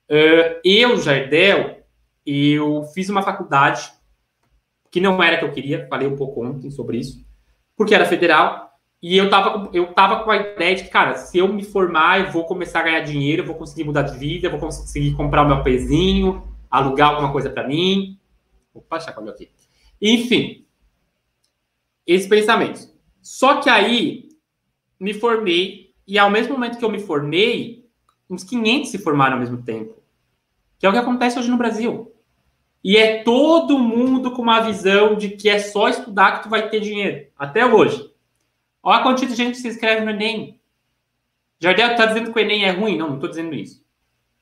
[0.09, 1.85] Uh, eu, Jardel,
[2.25, 3.91] eu fiz uma faculdade
[4.93, 7.27] que não era que eu queria, falei um pouco ontem sobre isso,
[7.77, 8.71] porque era federal,
[9.03, 12.21] e eu tava, eu tava com a ideia de que, cara, se eu me formar,
[12.21, 15.15] eu vou começar a ganhar dinheiro, eu vou conseguir mudar de vida, eu vou conseguir
[15.15, 18.21] comprar o meu pezinho, alugar alguma coisa para mim.
[18.73, 19.51] Opa, chacoalhou aqui.
[20.01, 20.66] Enfim,
[22.07, 22.93] esses pensamentos.
[23.21, 24.29] Só que aí,
[25.01, 27.85] me formei, e ao mesmo momento que eu me formei,
[28.31, 29.95] uns 500 se formaram ao mesmo tempo.
[30.79, 32.13] Que é o que acontece hoje no Brasil.
[32.85, 36.69] E é todo mundo com uma visão de que é só estudar que tu vai
[36.69, 37.27] ter dinheiro.
[37.37, 38.13] Até hoje.
[38.83, 40.61] Olha a quantidade de gente que se inscreve no Enem.
[41.59, 42.97] Jardel, está dizendo que o Enem é ruim?
[42.97, 43.85] Não, não estou dizendo isso.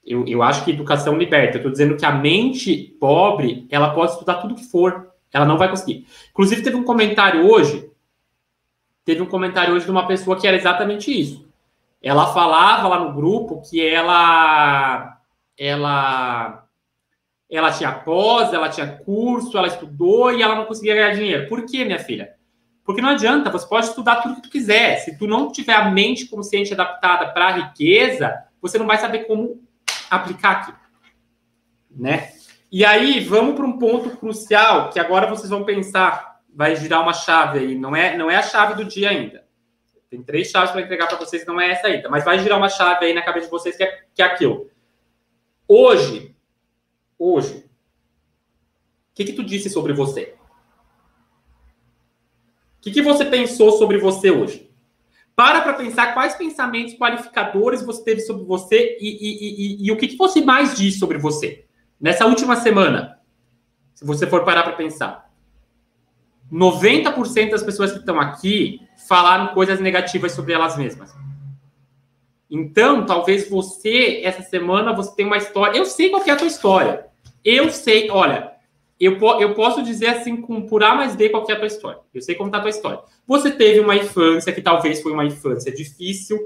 [0.04, 1.56] Eu, eu acho que educação liberta.
[1.56, 5.13] Eu estou dizendo que a mente pobre, ela pode estudar tudo que for.
[5.34, 6.06] Ela não vai conseguir.
[6.30, 7.90] Inclusive, teve um comentário hoje.
[9.04, 11.46] Teve um comentário hoje de uma pessoa que era exatamente isso.
[12.00, 15.18] Ela falava lá no grupo que ela.
[15.58, 16.64] Ela.
[17.50, 21.48] Ela tinha pós, ela tinha curso, ela estudou e ela não conseguia ganhar dinheiro.
[21.48, 22.34] Por quê, minha filha?
[22.84, 24.98] Porque não adianta, você pode estudar tudo que tu quiser.
[24.98, 29.24] Se tu não tiver a mente consciente adaptada para a riqueza, você não vai saber
[29.24, 29.62] como
[30.10, 30.72] aplicar aqui,
[31.90, 32.33] né?
[32.74, 37.12] E aí, vamos para um ponto crucial que agora vocês vão pensar, vai girar uma
[37.12, 39.46] chave aí, não é, não é a chave do dia ainda.
[40.10, 42.68] Tem três chaves para entregar para vocês, não é essa ainda, mas vai girar uma
[42.68, 44.68] chave aí na cabeça de vocês que é, que é aquilo.
[45.68, 46.34] Hoje,
[47.16, 50.34] hoje, o que que tu disse sobre você?
[52.80, 54.68] que, que você pensou sobre você hoje?
[55.36, 59.96] Para para pensar quais pensamentos qualificadores você teve sobre você e, e, e, e o
[59.96, 61.64] que, que você mais disse sobre você
[62.00, 63.18] nessa última semana.
[63.94, 65.30] Se você for parar para pensar.
[66.52, 71.14] 90% das pessoas que estão aqui falaram coisas negativas sobre elas mesmas.
[72.50, 75.76] Então, talvez você, essa semana, você tenha uma história.
[75.76, 77.06] Eu sei qual é a tua história.
[77.44, 78.52] Eu sei, olha,
[79.00, 82.00] eu, eu posso dizer assim, com, por A mais B, qual é a tua história.
[82.12, 83.00] Eu sei contar a tua história.
[83.26, 86.38] Você teve uma infância que talvez foi uma infância difícil.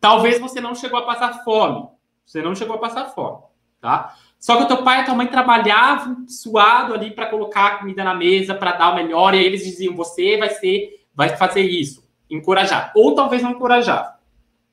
[0.00, 1.86] Talvez você não chegou a passar fome.
[2.26, 3.42] Você não chegou a passar fome,
[3.82, 4.14] tá?
[4.38, 7.78] Só que o teu pai e a tua mãe trabalhavam suado ali para colocar a
[7.78, 11.36] comida na mesa, para dar o melhor, e aí eles diziam: você vai ser, vai
[11.36, 12.92] fazer isso, encorajar.
[12.96, 14.18] Ou talvez não encorajar,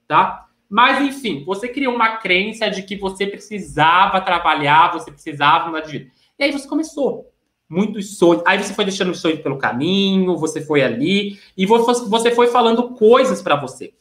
[0.08, 0.45] tá?
[0.69, 5.91] Mas, enfim, você criou uma crença de que você precisava trabalhar, você precisava mudar de
[5.91, 6.12] vida.
[6.38, 7.34] E aí você começou.
[7.67, 8.43] Muitos sonhos.
[8.45, 12.91] Aí você foi deixando os sonhos pelo caminho, você foi ali, e você foi falando
[12.91, 13.93] coisas para você.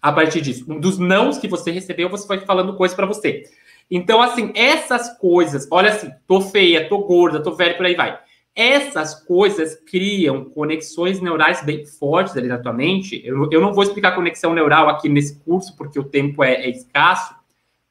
[0.00, 3.44] A partir disso, dos nãos que você recebeu, você foi falando coisas para você.
[3.90, 8.18] Então, assim, essas coisas, olha assim, tô feia, tô gorda, tô velha, por aí vai.
[8.54, 13.20] Essas coisas criam conexões neurais bem fortes ali na tua mente.
[13.24, 16.70] Eu, eu não vou explicar conexão neural aqui nesse curso, porque o tempo é, é
[16.70, 17.34] escasso,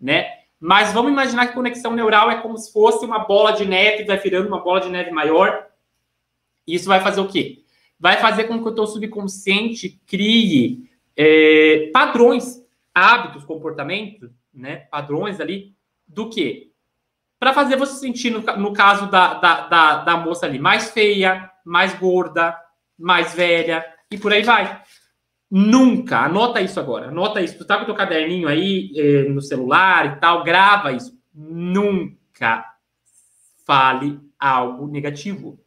[0.02, 0.28] né?
[0.60, 4.18] Mas vamos imaginar que conexão neural é como se fosse uma bola de neve, vai
[4.18, 5.68] virando uma bola de neve maior.
[6.66, 7.60] Isso vai fazer o quê?
[8.00, 14.88] Vai fazer com que o teu subconsciente crie é, padrões, hábitos, comportamentos, né?
[14.90, 15.75] Padrões ali
[16.08, 16.72] do quê?
[17.40, 21.50] para fazer você sentir, no, no caso da, da, da, da, moça ali, mais feia,
[21.64, 22.58] mais gorda,
[22.98, 24.82] mais velha, e por aí vai.
[25.52, 27.58] Nunca, anota isso agora, anota isso.
[27.58, 31.16] Tu tá com o teu caderninho aí eh, no celular e tal, grava isso.
[31.34, 32.66] Nunca
[33.64, 35.60] fale algo negativo.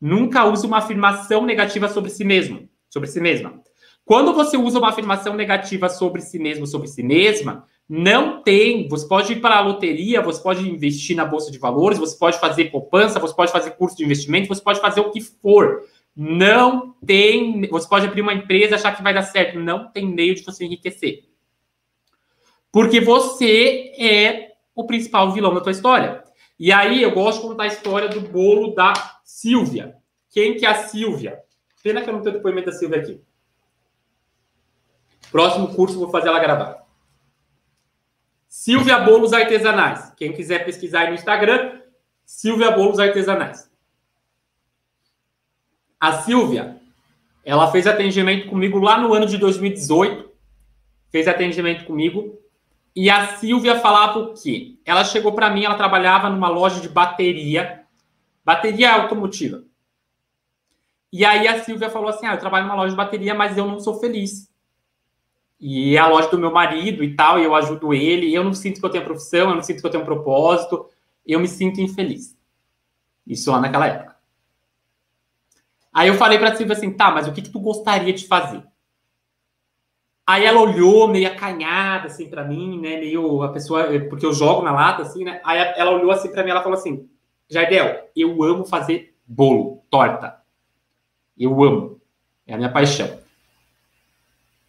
[0.00, 3.60] Nunca use uma afirmação negativa sobre si mesmo, sobre si mesma.
[4.04, 8.88] Quando você usa uma afirmação negativa sobre si mesmo, sobre si mesma, não tem.
[8.88, 12.38] Você pode ir para a loteria, você pode investir na bolsa de valores, você pode
[12.38, 15.82] fazer poupança, você pode fazer curso de investimento, você pode fazer o que for.
[16.14, 17.68] Não tem.
[17.68, 19.60] Você pode abrir uma empresa achar que vai dar certo.
[19.60, 21.24] Não tem meio de você enriquecer.
[22.72, 26.24] Porque você é o principal vilão da tua história.
[26.58, 28.92] E aí eu gosto de contar a história do bolo da
[29.24, 29.96] Silvia.
[30.30, 31.38] Quem que é a Silvia?
[31.82, 33.20] Pena que eu não tenho depoimento da Silvia aqui.
[35.30, 36.85] Próximo curso vou fazer ela gravar.
[38.56, 40.14] Silvia Bolos Artesanais.
[40.16, 41.78] Quem quiser pesquisar aí no Instagram,
[42.24, 43.70] Silvia Bolos Artesanais.
[46.00, 46.80] A Silvia,
[47.44, 50.32] ela fez atendimento comigo lá no ano de 2018.
[51.12, 52.40] Fez atendimento comigo.
[52.94, 54.78] E a Silvia falava o quê?
[54.86, 57.84] Ela chegou para mim, ela trabalhava numa loja de bateria,
[58.42, 59.64] bateria automotiva.
[61.12, 63.66] E aí a Silvia falou assim: ah, eu trabalho numa loja de bateria, mas eu
[63.66, 64.50] não sou feliz.
[65.58, 68.44] E é a loja do meu marido e tal, e eu ajudo ele, e eu
[68.44, 70.86] não sinto que eu tenho profissão, eu não sinto que eu tenho um propósito,
[71.26, 72.36] eu me sinto infeliz.
[73.26, 74.16] Isso lá naquela época.
[75.92, 78.62] Aí eu falei pra Silvia assim, tá, mas o que, que tu gostaria de fazer?
[80.26, 84.62] Aí ela olhou meio acanhada, assim, pra mim, né, meio a pessoa, porque eu jogo
[84.62, 87.08] na lata, assim, né, aí ela olhou assim pra mim, ela falou assim,
[87.48, 90.42] Jardel, eu amo fazer bolo, torta.
[91.38, 92.00] Eu amo.
[92.46, 93.18] É a minha paixão.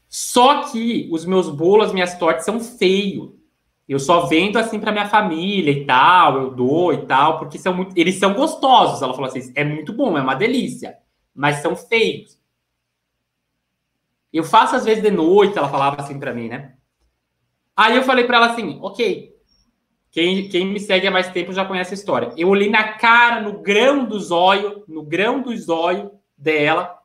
[0.09, 3.31] Só que os meus bolos, as minhas tortas são feios.
[3.87, 7.73] Eu só vendo assim para minha família e tal, eu dou e tal, porque são
[7.73, 9.01] muito, eles são gostosos.
[9.01, 10.97] Ela falou assim: é muito bom, é uma delícia,
[11.33, 12.37] mas são feios.
[14.31, 16.73] Eu faço às vezes de noite, ela falava assim para mim, né?
[17.75, 19.33] Aí eu falei para ela assim: ok,
[20.11, 22.33] quem, quem me segue há mais tempo já conhece a história.
[22.35, 26.96] Eu olhei na cara, no grão do zóio, no grão do zóio dela,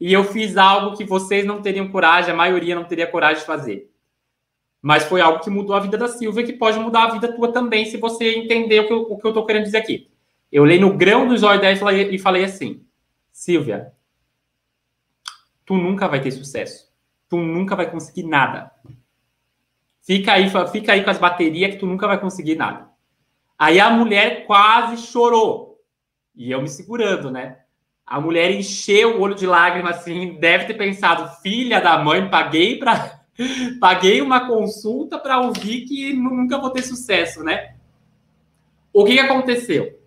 [0.00, 3.46] e eu fiz algo que vocês não teriam coragem, a maioria não teria coragem de
[3.46, 3.90] fazer.
[4.82, 7.52] Mas foi algo que mudou a vida da Silvia, que pode mudar a vida tua
[7.52, 10.10] também, se você entender o que eu, o que eu tô querendo dizer aqui.
[10.52, 12.84] Eu olhei no grão dos olhos dela e falei assim:
[13.32, 13.92] Silvia,
[15.64, 16.92] tu nunca vai ter sucesso.
[17.28, 18.70] Tu nunca vai conseguir nada.
[20.02, 22.90] Fica aí, fica aí com as baterias que tu nunca vai conseguir nada.
[23.58, 25.82] Aí a mulher quase chorou.
[26.36, 27.63] E eu me segurando, né?
[28.06, 32.78] A mulher encheu o olho de lágrimas, assim, deve ter pensado, filha da mãe, paguei
[32.78, 33.24] para
[33.80, 37.74] paguei uma consulta para ouvir que nunca vou ter sucesso, né?
[38.92, 39.98] O que, que aconteceu?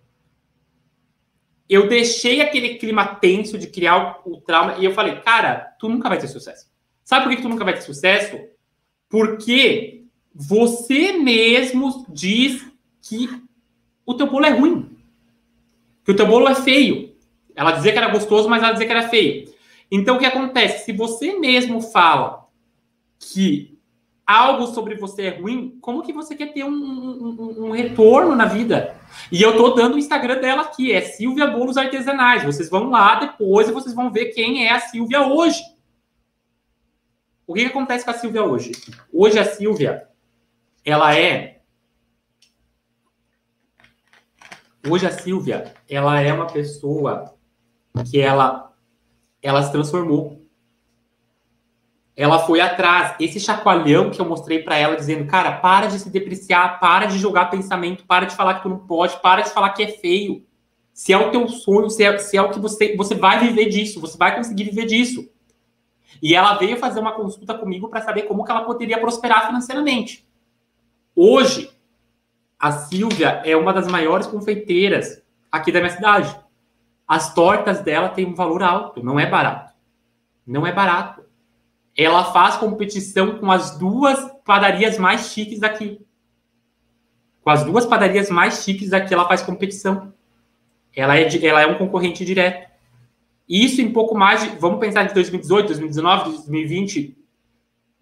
[1.68, 6.08] Eu deixei aquele clima tenso de criar o, trauma e eu falei, cara, tu nunca
[6.08, 6.66] vai ter sucesso.
[7.04, 8.38] Sabe por que tu nunca vai ter sucesso?
[9.08, 12.66] Porque você mesmo diz
[13.02, 13.28] que
[14.06, 14.96] o teu bolo é ruim.
[16.04, 17.07] Que o teu bolo é feio.
[17.58, 19.52] Ela dizia que era gostoso, mas ela dizia que era feio.
[19.90, 20.84] Então, o que acontece?
[20.84, 22.46] Se você mesmo fala
[23.18, 23.76] que
[24.24, 28.44] algo sobre você é ruim, como que você quer ter um, um, um retorno na
[28.44, 28.94] vida?
[29.32, 32.44] E eu tô dando o Instagram dela aqui, é Silvia Bolos Artesanais.
[32.44, 35.60] Vocês vão lá depois e vocês vão ver quem é a Silvia hoje.
[37.44, 38.70] O que, que acontece com a Silvia hoje?
[39.12, 40.06] Hoje a Silvia,
[40.84, 41.58] ela é
[44.88, 47.36] Hoje a Silvia, ela é uma pessoa
[48.10, 48.72] que ela,
[49.42, 50.42] ela se transformou.
[52.16, 53.14] Ela foi atrás.
[53.20, 57.18] Esse chacoalhão que eu mostrei para ela, dizendo, cara, para de se depreciar, para de
[57.18, 60.44] jogar pensamento, para de falar que tu não pode, para de falar que é feio.
[60.92, 62.96] Se é o teu sonho, se é, se é o que você.
[62.96, 65.30] Você vai viver disso, você vai conseguir viver disso.
[66.20, 70.26] E ela veio fazer uma consulta comigo para saber como que ela poderia prosperar financeiramente.
[71.14, 71.70] Hoje,
[72.58, 76.36] a Silvia é uma das maiores confeiteiras aqui da minha cidade
[77.08, 79.72] as tortas dela têm um valor alto, não é barato.
[80.46, 81.24] Não é barato.
[81.96, 86.00] Ela faz competição com as duas padarias mais chiques daqui.
[87.40, 90.12] Com as duas padarias mais chiques daqui, ela faz competição.
[90.94, 92.68] ela é, ela é um concorrente direto.
[93.48, 97.16] Isso em pouco mais de, vamos pensar de 2018, 2019, 2020,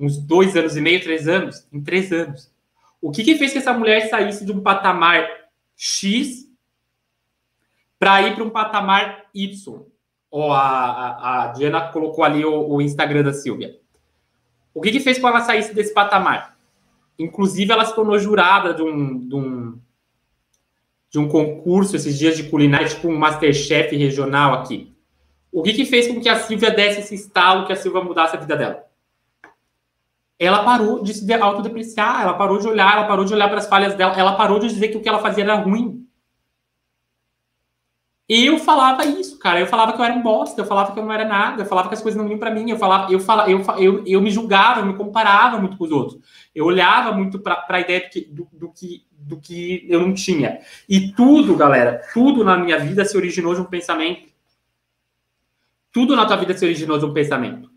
[0.01, 2.51] uns dois anos e meio, três anos, em três anos.
[3.01, 5.29] O que, que fez que essa mulher saísse de um patamar
[5.77, 6.46] X
[7.99, 9.55] para ir para um patamar Y?
[10.31, 13.79] Ó, a, a, a, Diana colocou ali o, o Instagram da Silvia.
[14.75, 16.57] O que, que fez com ela saísse desse patamar?
[17.19, 19.79] Inclusive, ela se tornou jurada de um, de um,
[21.11, 24.95] de um concurso esses dias de culinária, tipo um Masterchef regional aqui.
[25.51, 28.37] O que, que fez com que a Silvia desse esse estalo, que a Silvia mudasse
[28.37, 28.85] a vida dela?
[30.39, 33.67] Ela parou de se autodepreciar, ela parou de olhar, ela parou de olhar para as
[33.67, 36.06] falhas dela, ela parou de dizer que o que ela fazia era ruim.
[38.29, 39.61] Eu falava isso, cara.
[39.61, 41.67] Eu falava que eu era um bosta, eu falava que eu não era nada, eu
[41.67, 44.21] falava que as coisas não vinham para mim, eu falava, eu, falava, eu, eu, eu
[44.21, 46.21] me julgava, eu me comparava muito com os outros.
[46.53, 50.13] Eu olhava muito para a ideia do que, do, do, que, do que eu não
[50.13, 50.59] tinha.
[50.89, 54.29] E tudo, galera, tudo na minha vida se originou de um pensamento.
[55.93, 57.71] Tudo na tua vida se originou de um pensamento.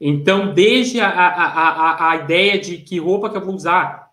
[0.00, 4.10] Então, desde a, a, a, a ideia de que roupa que eu vou usar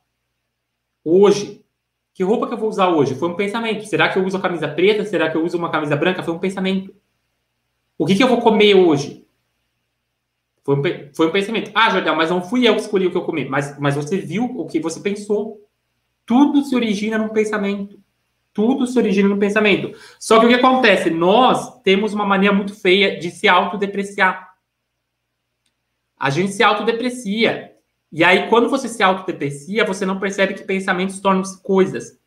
[1.03, 1.64] hoje,
[2.15, 3.13] que roupa que eu vou usar hoje?
[3.13, 3.85] Foi um pensamento.
[3.85, 5.03] Será que eu uso a camisa preta?
[5.03, 6.23] Será que eu uso uma camisa branca?
[6.23, 6.95] Foi um pensamento.
[7.97, 9.27] O que, que eu vou comer hoje?
[10.63, 10.81] Foi um,
[11.13, 11.71] foi um pensamento.
[11.75, 13.43] Ah, Jordão, mas não fui eu que escolhi o que eu comi.
[13.49, 15.59] Mas, mas você viu o que você pensou.
[16.25, 17.99] Tudo se origina num pensamento.
[18.53, 19.91] Tudo se origina no pensamento.
[20.17, 21.09] Só que o que acontece?
[21.09, 24.55] Nós temos uma mania muito feia de se autodepreciar.
[26.17, 27.74] A gente se autodeprecia.
[28.15, 32.17] E aí, quando você se autodeprecia, você não percebe que pensamentos tornam-se coisas.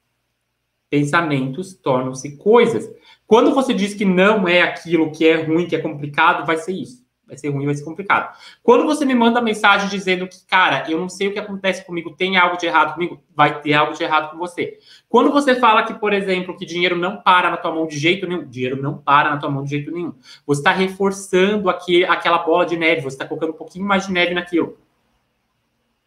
[0.91, 2.87] Pensamentos tornam-se coisas.
[3.27, 6.73] Quando você diz que não é aquilo que é ruim, que é complicado, vai ser
[6.73, 7.03] isso.
[7.27, 8.37] Vai ser ruim, vai ser complicado.
[8.63, 12.15] Quando você me manda mensagem dizendo que, cara, eu não sei o que acontece comigo,
[12.15, 14.77] tem algo de errado comigo, vai ter algo de errado com você.
[15.09, 18.27] Quando você fala que, por exemplo, que dinheiro não para na tua mão de jeito
[18.27, 20.13] nenhum, dinheiro não para na tua mão de jeito nenhum.
[20.47, 24.13] Você está reforçando aqui, aquela bola de neve, você está colocando um pouquinho mais de
[24.13, 24.77] neve naquilo.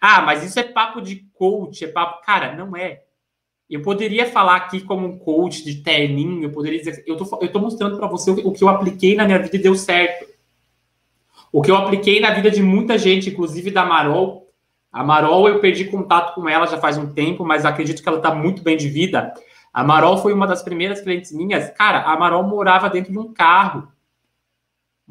[0.02, 2.26] Ah, mas isso é papo de coach, é papo.
[2.26, 3.04] Cara, não é.
[3.70, 7.04] Eu poderia falar aqui como um coach de terninho, eu poderia dizer.
[7.06, 9.60] Eu tô, eu tô mostrando para você o que eu apliquei na minha vida e
[9.62, 10.26] deu certo.
[11.54, 14.52] O que eu apliquei na vida de muita gente, inclusive da Marol.
[14.92, 18.20] A Marol, eu perdi contato com ela já faz um tempo, mas acredito que ela
[18.20, 19.34] tá muito bem de vida.
[19.72, 21.70] A Marol foi uma das primeiras clientes minhas.
[21.72, 23.88] Cara, a Marol morava dentro de um carro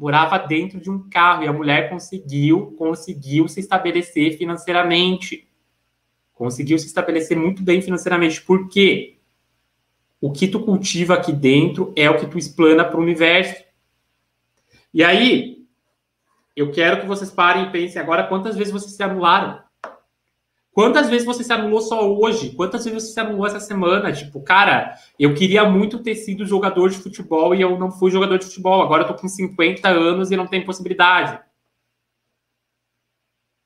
[0.01, 5.47] morava dentro de um carro e a mulher conseguiu, conseguiu se estabelecer financeiramente.
[6.33, 8.41] Conseguiu se estabelecer muito bem financeiramente.
[8.41, 9.19] Por quê?
[10.19, 13.63] O que tu cultiva aqui dentro é o que tu explana para o universo.
[14.91, 15.67] E aí,
[16.55, 19.61] eu quero que vocês parem e pensem agora quantas vezes vocês se anularam.
[20.73, 22.51] Quantas vezes você se anulou só hoje?
[22.55, 24.11] Quantas vezes você se anulou essa semana?
[24.13, 28.37] Tipo, cara, eu queria muito ter sido jogador de futebol e eu não fui jogador
[28.37, 28.81] de futebol.
[28.81, 31.39] Agora eu tô com 50 anos e não tem possibilidade.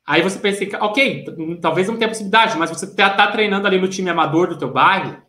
[0.06, 1.26] Aí você pensa, ok,
[1.60, 4.72] talvez não tenha possibilidade, mas você tá, tá treinando ali no time amador do teu
[4.72, 5.22] bairro,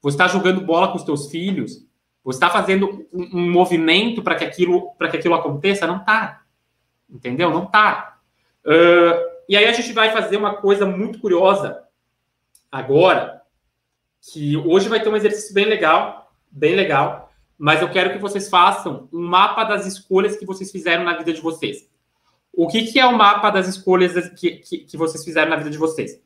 [0.00, 1.84] você está jogando bola com os teus filhos,
[2.22, 5.88] você está fazendo um, um movimento para que aquilo para que aquilo aconteça?
[5.88, 6.42] Não tá.
[7.10, 7.50] Entendeu?
[7.50, 8.18] Não tá.
[8.64, 11.82] Uh, e aí a gente vai fazer uma coisa muito curiosa
[12.70, 13.42] agora,
[14.32, 18.48] que hoje vai ter um exercício bem legal, bem legal, mas eu quero que vocês
[18.48, 21.88] façam um mapa das escolhas que vocês fizeram na vida de vocês.
[22.52, 25.70] O que, que é o mapa das escolhas que, que, que vocês fizeram na vida
[25.70, 26.20] de vocês?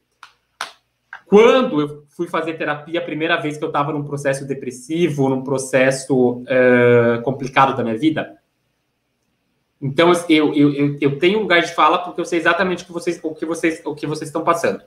[1.26, 5.44] Quando eu fui fazer terapia, a primeira vez que eu estava num processo depressivo, num
[5.44, 8.36] processo uh, complicado da minha vida,
[9.80, 13.18] então, eu, eu, eu tenho lugar de fala porque eu sei exatamente o que vocês,
[13.22, 14.82] o que vocês, o que vocês estão passando.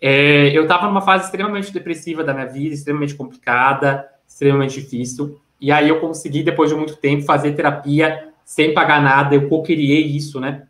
[0.00, 5.40] É, eu estava numa fase extremamente depressiva da minha vida, extremamente complicada, extremamente difícil.
[5.58, 9.34] E aí eu consegui, depois de muito tempo, fazer terapia sem pagar nada.
[9.34, 10.68] Eu co-criei isso, né?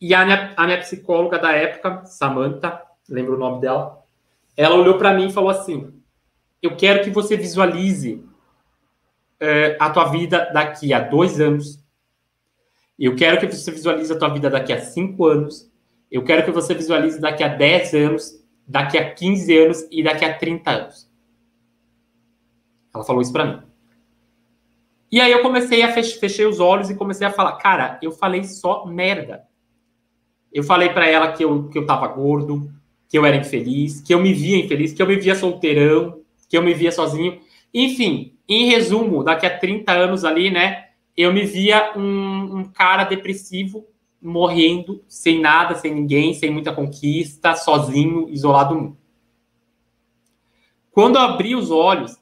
[0.00, 4.02] E a minha, a minha psicóloga da época, Samantha, lembro o nome dela,
[4.56, 5.92] ela olhou para mim e falou assim:
[6.60, 8.24] Eu quero que você visualize
[9.42, 11.84] uh, a tua vida daqui a dois anos.
[12.98, 15.70] Eu quero que você visualize a tua vida daqui a cinco anos.
[16.10, 20.24] Eu quero que você visualize daqui a 10 anos, daqui a 15 anos e daqui
[20.24, 21.10] a 30 anos.
[22.94, 23.62] Ela falou isso para mim.
[25.12, 28.10] E aí eu comecei a fech fechei os olhos e comecei a falar, cara, eu
[28.10, 29.44] falei só merda.
[30.52, 32.70] Eu falei para ela que eu, que eu tava gordo,
[33.08, 36.56] que eu era infeliz, que eu me via infeliz, que eu me via solteirão, que
[36.56, 37.40] eu me via sozinho.
[37.72, 43.04] Enfim, em resumo, daqui a 30 anos ali, né, eu me via um, um cara
[43.04, 43.86] depressivo,
[44.20, 48.96] morrendo, sem nada, sem ninguém, sem muita conquista, sozinho, isolado.
[50.90, 52.16] Quando eu abri os olhos,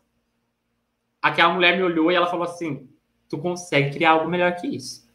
[1.23, 2.89] aquela mulher me olhou e ela falou assim:
[3.29, 5.07] Tu consegue criar algo melhor que isso.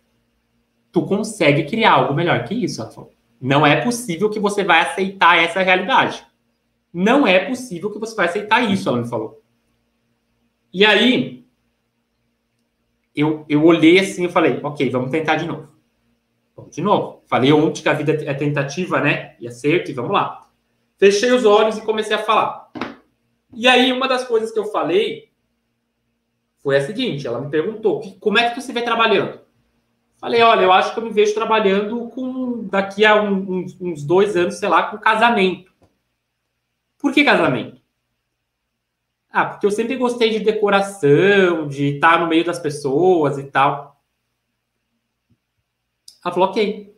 [0.91, 2.81] Tu consegue criar algo melhor que isso.
[2.81, 6.25] Ela falou: Não é possível que você vai aceitar essa realidade.
[6.93, 9.40] Não é possível que você vai aceitar isso, ela me falou.
[10.73, 11.45] E aí,
[13.15, 15.69] eu, eu olhei assim e falei: Ok, vamos tentar de novo.
[16.55, 17.23] Vamos de novo.
[17.27, 19.35] Falei ontem que a vida é tentativa, né?
[19.39, 20.49] E acerto, e vamos lá.
[20.97, 22.71] Fechei os olhos e comecei a falar.
[23.53, 25.31] E aí, uma das coisas que eu falei
[26.59, 29.41] foi a seguinte: ela me perguntou, como é que se vê trabalhando?
[30.19, 34.03] Falei, olha, eu acho que eu me vejo trabalhando com daqui a um, uns, uns
[34.03, 35.73] dois anos, sei lá, com casamento.
[36.99, 37.80] Por que casamento?
[39.31, 44.01] Ah, porque eu sempre gostei de decoração, de estar no meio das pessoas e tal.
[46.23, 46.93] Ela falou, ok.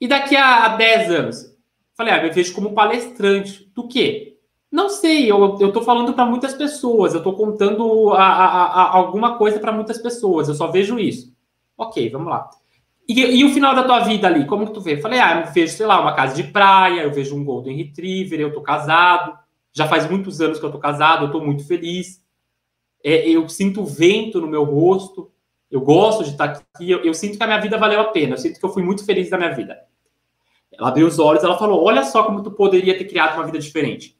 [0.00, 1.56] E daqui a 10 anos?
[1.94, 3.70] Falei, ah, eu vejo como palestrante.
[3.74, 4.38] Do quê?
[4.70, 9.38] Não sei, eu, tô falando para muitas pessoas, eu tô contando a, a, a alguma
[9.38, 11.34] coisa para muitas pessoas, eu só vejo isso.
[11.76, 12.50] Ok, vamos lá.
[13.08, 14.98] E, e, o final da tua vida ali, como que tu vê?
[14.98, 18.38] Falei, ah, eu vejo, sei lá, uma casa de praia, eu vejo um Golden Retriever,
[18.38, 19.38] eu tô casado,
[19.72, 22.22] já faz muitos anos que eu tô casado, eu tô muito feliz.
[23.04, 25.30] É, eu sinto vento no meu rosto,
[25.70, 28.34] eu gosto de estar aqui, eu, eu sinto que a minha vida valeu a pena,
[28.34, 29.78] eu sinto que eu fui muito feliz na minha vida.
[30.72, 33.58] Ela abriu os olhos, ela falou, olha só como tu poderia ter criado uma vida
[33.58, 34.16] diferente.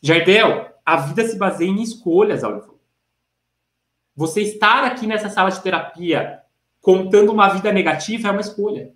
[0.00, 2.78] Jardel, a vida se baseia em escolhas, Álvaro.
[4.16, 6.40] Você estar aqui nessa sala de terapia
[6.80, 8.92] contando uma vida negativa é uma escolha.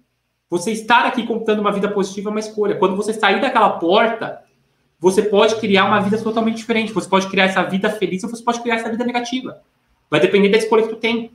[0.51, 2.77] Você estar aqui contando uma vida positiva é uma escolha.
[2.77, 4.45] Quando você sair daquela porta,
[4.99, 6.93] você pode criar uma vida totalmente diferente.
[6.93, 9.63] Você pode criar essa vida feliz ou você pode criar essa vida negativa.
[10.11, 11.31] Vai depender da escolha que tu tem.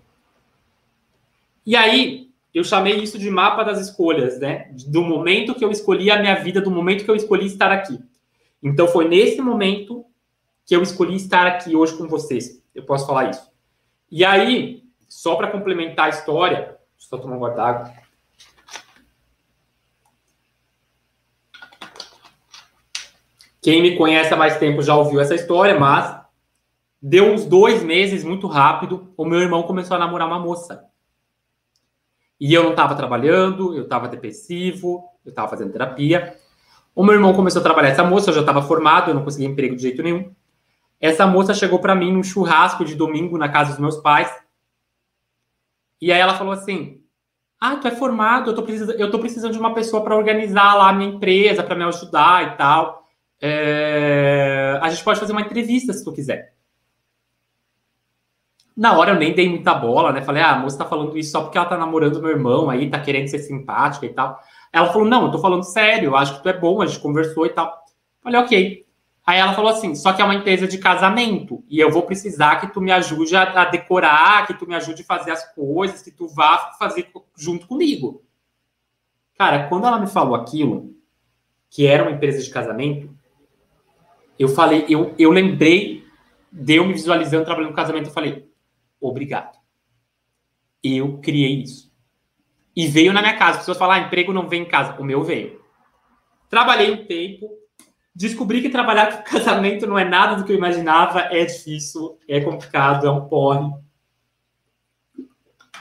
[1.65, 4.69] E aí, eu chamei isso de mapa das escolhas, né?
[4.87, 7.99] Do momento que eu escolhi a minha vida, do momento que eu escolhi estar aqui.
[8.61, 10.05] Então foi nesse momento
[10.65, 12.61] que eu escolhi estar aqui hoje com vocês.
[12.75, 13.49] Eu posso falar isso.
[14.11, 17.93] E aí, só para complementar a história, só tomar um gota d'água.
[23.63, 26.21] Quem me conhece há mais tempo já ouviu essa história, mas
[27.01, 30.83] deu uns dois meses, muito rápido, o meu irmão começou a namorar uma moça.
[32.37, 36.37] E eu não estava trabalhando, eu estava depressivo, eu estava fazendo terapia.
[36.93, 37.87] O meu irmão começou a trabalhar.
[37.87, 40.35] Essa moça eu já estava formado, eu não conseguia emprego de jeito nenhum.
[40.99, 44.29] Essa moça chegou para mim num churrasco de domingo na casa dos meus pais.
[46.01, 47.01] E aí ela falou assim:
[47.61, 50.75] Ah, tu é formado, eu tô precisando, eu tô precisando de uma pessoa para organizar
[50.75, 53.02] lá a minha empresa, para me ajudar e tal.
[53.45, 54.79] É...
[54.81, 56.53] A gente pode fazer uma entrevista se tu quiser.
[58.75, 60.21] Na hora eu nem dei muita bola, né?
[60.21, 62.89] Falei, ah, a moça tá falando isso só porque ela tá namorando meu irmão aí,
[62.89, 64.39] tá querendo ser simpática e tal.
[64.71, 67.01] Ela falou: Não, eu tô falando sério, eu acho que tu é bom, a gente
[67.01, 67.83] conversou e tal.
[68.21, 68.85] Falei: Ok.
[69.25, 72.61] Aí ela falou assim: Só que é uma empresa de casamento e eu vou precisar
[72.61, 76.01] que tu me ajude a, a decorar, que tu me ajude a fazer as coisas,
[76.01, 78.23] que tu vá fazer junto comigo.
[79.37, 80.95] Cara, quando ela me falou aquilo,
[81.69, 83.13] que era uma empresa de casamento,
[84.37, 86.03] eu falei, eu, eu lembrei
[86.51, 88.47] de eu me visualizando trabalhando no casamento, eu falei,
[88.99, 89.57] obrigado.
[90.83, 91.91] Eu criei isso.
[92.75, 93.51] E veio na minha casa.
[93.51, 94.99] As pessoas falam, ah, emprego não vem em casa.
[94.99, 95.61] O meu veio.
[96.49, 97.49] Trabalhei um tempo,
[98.15, 102.41] descobri que trabalhar com casamento não é nada do que eu imaginava, é difícil, é
[102.41, 103.71] complicado, é um porre.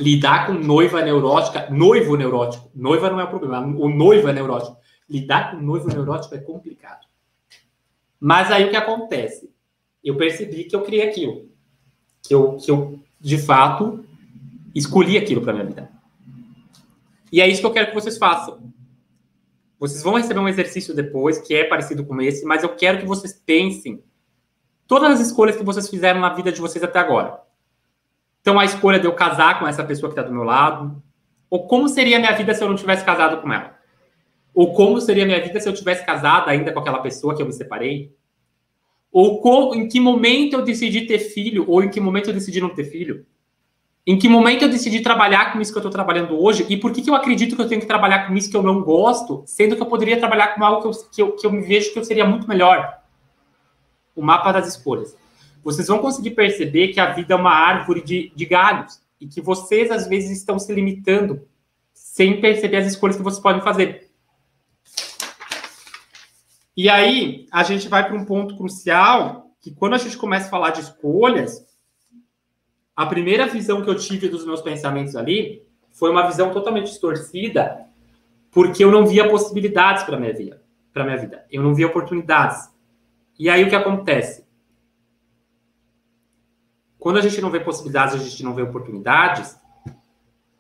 [0.00, 4.78] Lidar com noiva neurótica, noivo neurótico, noiva não é o problema, o noivo é neurótico.
[5.08, 7.11] Lidar com noivo neurótico é complicado.
[8.24, 9.52] Mas aí o que acontece?
[10.04, 11.50] Eu percebi que eu criei aquilo.
[12.22, 14.04] Que eu, que eu de fato,
[14.72, 15.90] escolhi aquilo para minha vida.
[17.32, 18.62] E é isso que eu quero que vocês façam.
[19.76, 23.06] Vocês vão receber um exercício depois, que é parecido com esse, mas eu quero que
[23.06, 24.04] vocês pensem
[24.86, 27.40] todas as escolhas que vocês fizeram na vida de vocês até agora.
[28.40, 31.02] Então, a escolha de eu casar com essa pessoa que está do meu lado,
[31.50, 33.81] ou como seria a minha vida se eu não tivesse casado com ela?
[34.54, 37.42] Ou como seria a minha vida se eu tivesse casado ainda com aquela pessoa que
[37.42, 38.14] eu me separei?
[39.10, 42.60] Ou como, em que momento eu decidi ter filho, ou em que momento eu decidi
[42.60, 43.26] não ter filho?
[44.06, 46.66] Em que momento eu decidi trabalhar com isso que eu estou trabalhando hoje?
[46.68, 48.62] E por que, que eu acredito que eu tenho que trabalhar com isso que eu
[48.62, 51.52] não gosto, sendo que eu poderia trabalhar com algo que eu, que eu, que eu
[51.52, 53.00] me vejo que eu seria muito melhor?
[54.16, 55.16] O mapa das escolhas.
[55.62, 59.40] Vocês vão conseguir perceber que a vida é uma árvore de, de galhos e que
[59.40, 61.42] vocês, às vezes, estão se limitando
[61.92, 64.11] sem perceber as escolhas que vocês podem fazer.
[66.76, 70.50] E aí, a gente vai para um ponto crucial, que quando a gente começa a
[70.50, 71.66] falar de escolhas,
[72.96, 77.86] a primeira visão que eu tive dos meus pensamentos ali foi uma visão totalmente distorcida,
[78.50, 80.62] porque eu não via possibilidades para minha vida,
[80.92, 81.44] para minha vida.
[81.50, 82.70] Eu não via oportunidades.
[83.38, 84.42] E aí o que acontece?
[87.02, 89.58] quando a gente não vê possibilidades, a gente não vê oportunidades,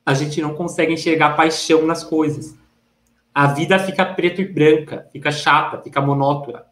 [0.04, 2.58] a gente não consegue enxergar paixão nas coisas.
[3.34, 6.66] A vida fica preto e branca, fica chata, fica monótona.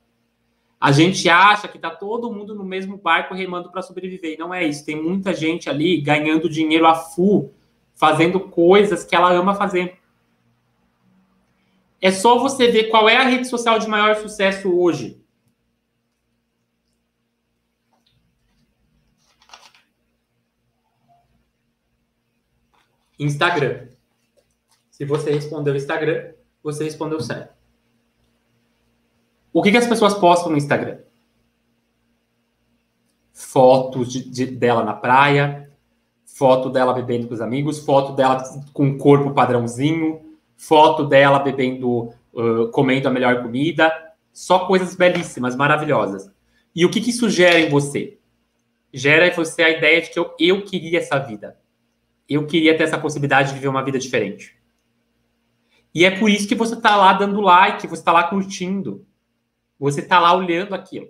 [0.81, 4.35] A gente acha que tá todo mundo no mesmo barco remando para sobreviver.
[4.35, 4.85] E não é isso.
[4.85, 7.53] Tem muita gente ali ganhando dinheiro a full,
[7.95, 9.99] fazendo coisas que ela ama fazer.
[12.01, 15.23] É só você ver qual é a rede social de maior sucesso hoje.
[23.19, 23.89] Instagram.
[24.91, 26.33] Se você respondeu Instagram,
[26.63, 27.55] você respondeu certo.
[29.53, 30.99] O que, que as pessoas postam no Instagram?
[33.33, 35.71] Fotos de, de, dela na praia,
[36.27, 38.43] foto dela bebendo com os amigos, foto dela
[38.73, 43.93] com o corpo padrãozinho, foto dela bebendo, uh, comendo a melhor comida,
[44.33, 46.31] só coisas belíssimas, maravilhosas.
[46.75, 48.19] E o que, que isso gera em você?
[48.93, 51.59] Gera em você a ideia de que eu, eu queria essa vida.
[52.29, 54.60] Eu queria ter essa possibilidade de viver uma vida diferente.
[55.95, 59.07] E é por isso que você está lá dando like, você está lá curtindo.
[59.79, 61.09] Você está lá olhando aquilo.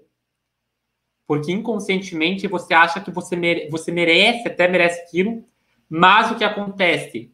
[1.26, 5.44] Porque inconscientemente você acha que você, mere você merece, até merece aquilo,
[5.88, 7.32] mas o que acontece?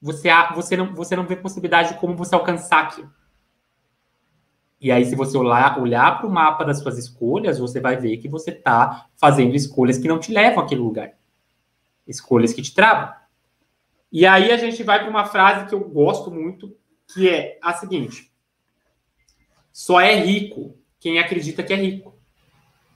[0.00, 3.10] Você, você, não, você não vê possibilidade de como você alcançar aquilo.
[4.80, 8.18] E aí, se você olhar, olhar para o mapa das suas escolhas, você vai ver
[8.18, 11.14] que você está fazendo escolhas que não te levam àquele lugar.
[12.06, 13.12] Escolhas que te travam.
[14.10, 16.76] E aí a gente vai para uma frase que eu gosto muito,
[17.12, 18.30] que é a seguinte:
[19.72, 22.14] só é rico quem acredita que é rico.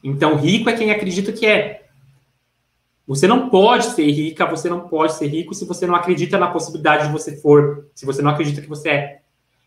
[0.02, 1.86] Então, rico é quem acredita que é.
[3.06, 6.50] Você não pode ser rica, você não pode ser rico se você não acredita na
[6.50, 9.20] possibilidade de você for, se você não acredita que você é.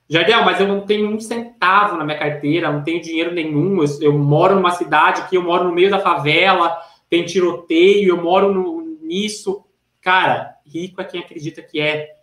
[0.09, 4.01] Jardel, mas eu não tenho um centavo na minha carteira, não tenho dinheiro nenhum, eu,
[4.01, 6.77] eu moro numa cidade que eu moro no meio da favela,
[7.09, 9.65] tem tiroteio, eu moro no, nisso.
[10.01, 12.15] Cara, rico é quem acredita que é.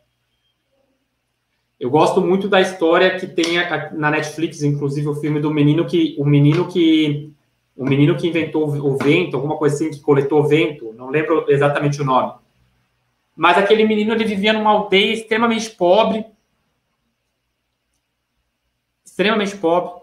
[1.79, 3.55] Eu gosto muito da história que tem
[3.93, 7.33] na Netflix, inclusive o filme do menino que o menino que
[7.75, 12.03] o menino que inventou o vento, alguma coisa assim que coletou vento, não lembro exatamente
[12.03, 12.35] o nome.
[13.35, 16.27] Mas aquele menino ele vivia numa aldeia extremamente pobre,
[19.03, 20.03] extremamente pobre,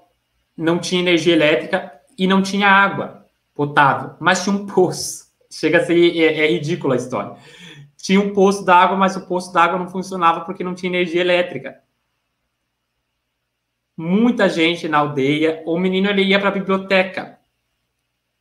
[0.58, 5.28] não tinha energia elétrica e não tinha água potável, mas tinha um poço.
[5.52, 7.38] Chega a ser é, é ridícula a história
[8.08, 11.82] tinha um poço d'água, mas o poço d'água não funcionava porque não tinha energia elétrica.
[13.98, 17.38] Muita gente na aldeia, o menino ele ia para a biblioteca.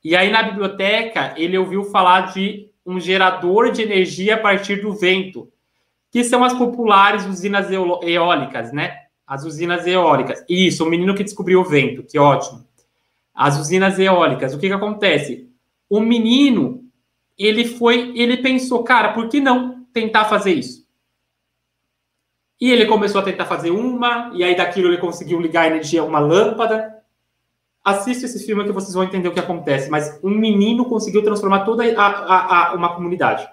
[0.04, 4.92] E aí na biblioteca ele ouviu falar de um gerador de energia a partir do
[4.92, 5.50] vento,
[6.12, 9.06] que são as populares usinas eólicas, né?
[9.26, 10.44] As usinas eólicas.
[10.48, 12.64] Isso, o menino que descobriu o vento, que ótimo.
[13.34, 14.54] As usinas eólicas.
[14.54, 15.50] O que que acontece?
[15.90, 16.85] O menino
[17.38, 20.86] ele foi, ele pensou, cara, por que não tentar fazer isso?
[22.60, 26.00] E ele começou a tentar fazer uma, e aí daquilo ele conseguiu ligar a energia
[26.00, 27.02] a uma lâmpada.
[27.84, 29.90] Assista esse filme que vocês vão entender o que acontece.
[29.90, 33.46] Mas um menino conseguiu transformar toda a, a, a uma comunidade.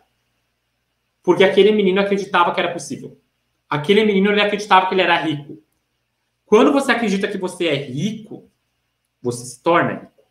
[1.21, 3.19] Porque aquele menino acreditava que era possível.
[3.69, 5.61] Aquele menino ele acreditava que ele era rico.
[6.45, 8.49] Quando você acredita que você é rico,
[9.21, 10.23] você se torna rico.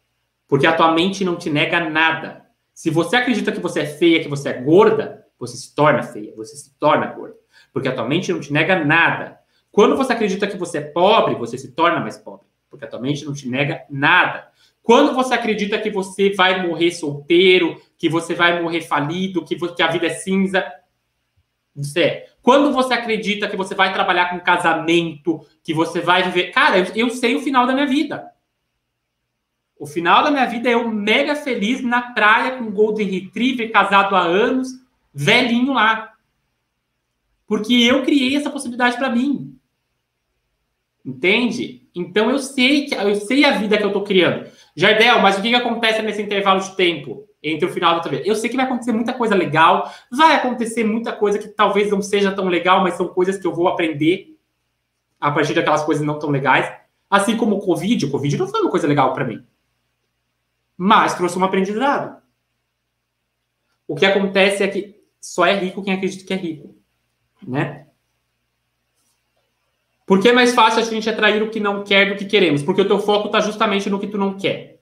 [0.48, 2.41] Porque a tua mente não te nega nada.
[2.74, 6.32] Se você acredita que você é feia, que você é gorda, você se torna feia,
[6.36, 7.36] você se torna gorda.
[7.72, 9.38] Porque a tua mente não te nega nada.
[9.70, 12.46] Quando você acredita que você é pobre, você se torna mais pobre.
[12.70, 14.48] Porque a tua mente não te nega nada.
[14.82, 19.82] Quando você acredita que você vai morrer solteiro, que você vai morrer falido, que, que
[19.82, 20.64] a vida é cinza,
[21.74, 22.26] você é.
[22.42, 26.50] Quando você acredita que você vai trabalhar com casamento, que você vai viver.
[26.50, 28.31] Cara, eu, eu sei o final da minha vida.
[29.82, 34.14] O final da minha vida é eu mega feliz na praia com Golden Retriever, casado
[34.14, 34.68] há anos,
[35.12, 36.12] velhinho lá.
[37.48, 39.58] Porque eu criei essa possibilidade para mim.
[41.04, 41.82] Entende?
[41.96, 44.48] Então eu sei que eu sei a vida que eu estou criando.
[44.76, 48.12] Jardel, mas o que, que acontece nesse intervalo de tempo entre o final da outra
[48.12, 48.24] vez?
[48.24, 52.00] Eu sei que vai acontecer muita coisa legal, vai acontecer muita coisa que talvez não
[52.00, 54.38] seja tão legal, mas são coisas que eu vou aprender
[55.20, 56.72] a partir daquelas coisas não tão legais.
[57.10, 59.44] Assim como o Covid, o Covid não foi uma coisa legal para mim
[60.84, 62.20] mas trouxe um aprendizado.
[63.86, 66.74] O que acontece é que só é rico quem acredita que é rico,
[67.46, 67.86] né?
[70.04, 72.64] Porque é mais fácil a gente atrair o que não quer do que queremos?
[72.64, 74.80] Porque o teu foco está justamente no que tu não quer.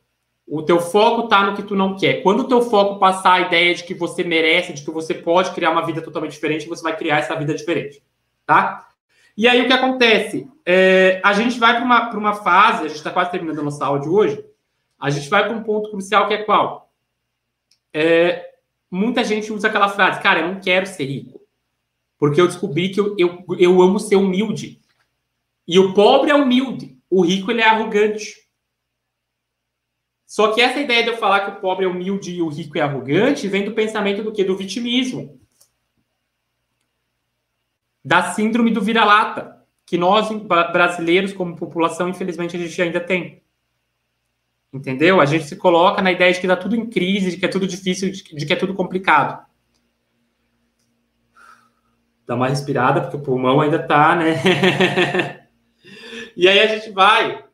[0.49, 2.23] O teu foco está no que tu não quer.
[2.23, 5.51] Quando o teu foco passar a ideia de que você merece, de que você pode
[5.51, 8.03] criar uma vida totalmente diferente, você vai criar essa vida diferente,
[8.47, 8.89] tá?
[9.37, 10.49] E aí o que acontece?
[10.65, 13.85] É, a gente vai para uma, uma fase, a gente está quase terminando a nossa
[13.85, 14.43] aula de hoje,
[15.01, 16.93] a gente vai para um ponto crucial que é qual?
[17.93, 18.55] É,
[18.91, 21.41] muita gente usa aquela frase, cara, eu não quero ser rico.
[22.19, 24.79] Porque eu descobri que eu, eu, eu amo ser humilde.
[25.67, 28.37] E o pobre é humilde, o rico ele é arrogante.
[30.27, 32.77] Só que essa ideia de eu falar que o pobre é humilde e o rico
[32.77, 34.45] é arrogante vem do pensamento do que?
[34.45, 35.41] Do vitimismo.
[38.05, 40.29] Da síndrome do vira-lata, que nós
[40.73, 43.43] brasileiros, como população, infelizmente, a gente ainda tem.
[44.73, 45.21] Entendeu?
[45.21, 47.49] A gente se coloca na ideia de que está tudo em crise, de que é
[47.49, 49.45] tudo difícil, de que é tudo complicado.
[52.25, 55.49] Dá uma respirada, porque o pulmão ainda está, né?
[56.37, 57.45] e aí a gente vai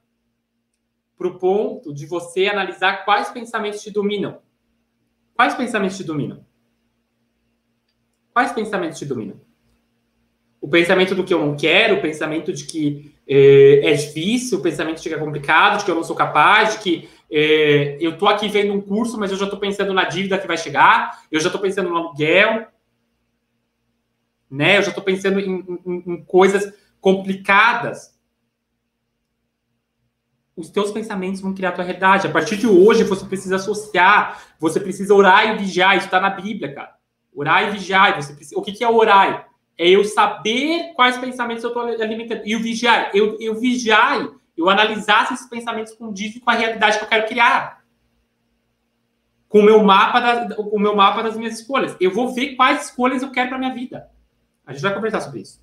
[1.17, 4.39] para o ponto de você analisar quais pensamentos te dominam.
[5.35, 6.45] Quais pensamentos te dominam?
[8.35, 9.41] Quais pensamentos te dominam?
[10.61, 14.63] O pensamento do que eu não quero, o pensamento de que é, é difícil, o
[14.63, 18.49] pensamento é complicado, de que eu não sou capaz, de que é, eu estou aqui
[18.49, 21.49] vendo um curso, mas eu já estou pensando na dívida que vai chegar, eu já
[21.49, 22.67] estou pensando no aluguel,
[24.51, 24.79] né?
[24.79, 28.17] Eu já estou pensando em, em, em coisas complicadas
[30.57, 32.27] os teus pensamentos vão criar a tua realidade.
[32.27, 35.97] A partir de hoje, você precisa associar, você precisa orar e vigiar.
[35.97, 36.95] Isso está na Bíblia, cara.
[37.35, 38.17] Orar e vigiar.
[38.17, 38.59] Você precisa...
[38.59, 39.49] O que, que é orar?
[39.79, 42.43] É eu saber quais pensamentos eu estou alimentando.
[42.45, 46.99] E o vigiar, eu, eu vigiar, eu analisar se esses pensamentos condizem com a realidade
[46.99, 47.85] que eu quero criar.
[49.49, 51.97] Com o meu mapa, da, o meu mapa das minhas escolhas.
[52.01, 54.11] Eu vou ver quais escolhas eu quero para minha vida.
[54.67, 55.63] A gente vai conversar sobre isso.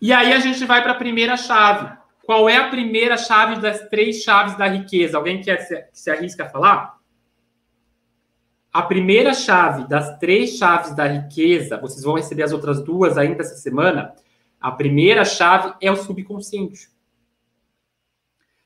[0.00, 3.88] E aí a gente vai para a primeira chave qual é a primeira chave das
[3.88, 5.16] três chaves da riqueza?
[5.16, 6.98] Alguém quer se, se arrisca a falar?
[8.72, 13.42] A primeira chave das três chaves da riqueza, vocês vão receber as outras duas ainda
[13.42, 14.14] essa semana.
[14.58, 16.88] A primeira chave é o subconsciente.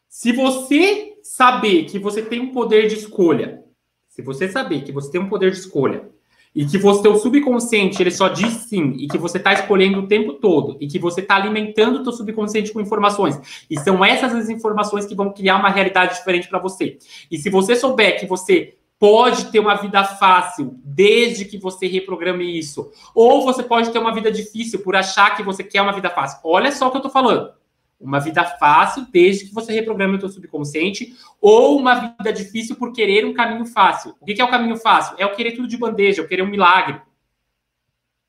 [0.09, 3.65] Se você saber que você tem um poder de escolha,
[4.09, 6.09] se você saber que você tem um poder de escolha
[6.55, 10.07] e que o seu subconsciente ele só diz sim e que você está escolhendo o
[10.07, 14.35] tempo todo e que você está alimentando o seu subconsciente com informações e são essas
[14.35, 16.97] as informações que vão criar uma realidade diferente para você.
[17.31, 22.59] E se você souber que você pode ter uma vida fácil desde que você reprograme
[22.59, 26.11] isso, ou você pode ter uma vida difícil por achar que você quer uma vida
[26.11, 26.41] fácil.
[26.45, 27.53] Olha só o que eu estou falando.
[27.99, 32.93] Uma vida fácil desde que você reprograme o seu subconsciente, ou uma vida difícil por
[32.93, 34.15] querer um caminho fácil.
[34.21, 35.17] O que é o caminho fácil?
[35.19, 37.01] É eu querer tudo de bandeja, eu querer um milagre.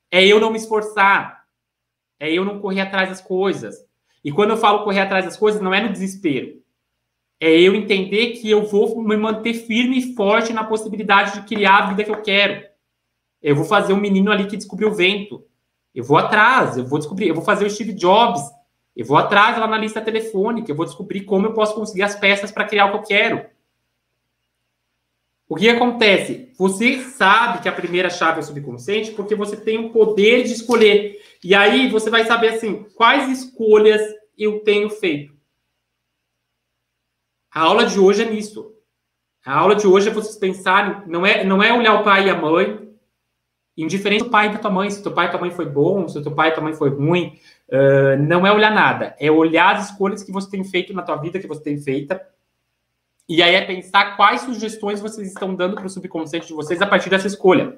[0.09, 1.45] É eu não me esforçar.
[2.19, 3.85] É eu não correr atrás das coisas.
[4.23, 6.56] E quando eu falo correr atrás das coisas, não é no desespero.
[7.39, 11.77] É eu entender que eu vou me manter firme e forte na possibilidade de criar
[11.77, 12.65] a vida que eu quero.
[13.41, 15.43] Eu vou fazer um menino ali que descobriu o vento.
[15.93, 18.41] Eu vou atrás, eu vou descobrir, eu vou fazer o Steve Jobs
[18.97, 22.15] eu vou atrás lá na lista telefônica, eu vou descobrir como eu posso conseguir as
[22.15, 23.45] peças para criar o que eu quero.
[25.47, 26.51] O que acontece?
[26.57, 30.53] Você sabe que a primeira chave é o subconsciente porque você tem o poder de
[30.53, 31.21] escolher.
[31.43, 34.01] E aí você vai saber assim, quais escolhas
[34.35, 35.36] eu tenho feito.
[37.57, 38.71] A aula de hoje é nisso.
[39.43, 42.29] A aula de hoje é vocês pensarem, não é, não é olhar o pai e
[42.29, 42.87] a mãe,
[43.75, 46.07] indiferente do pai e da tua mãe, se teu pai e tua mãe foi bom,
[46.07, 47.39] se teu pai e tua mãe foi ruim,
[47.69, 51.15] uh, não é olhar nada, é olhar as escolhas que você tem feito na tua
[51.15, 52.21] vida, que você tem feita,
[53.27, 56.85] e aí é pensar quais sugestões vocês estão dando para o subconsciente de vocês a
[56.85, 57.75] partir dessa escolha.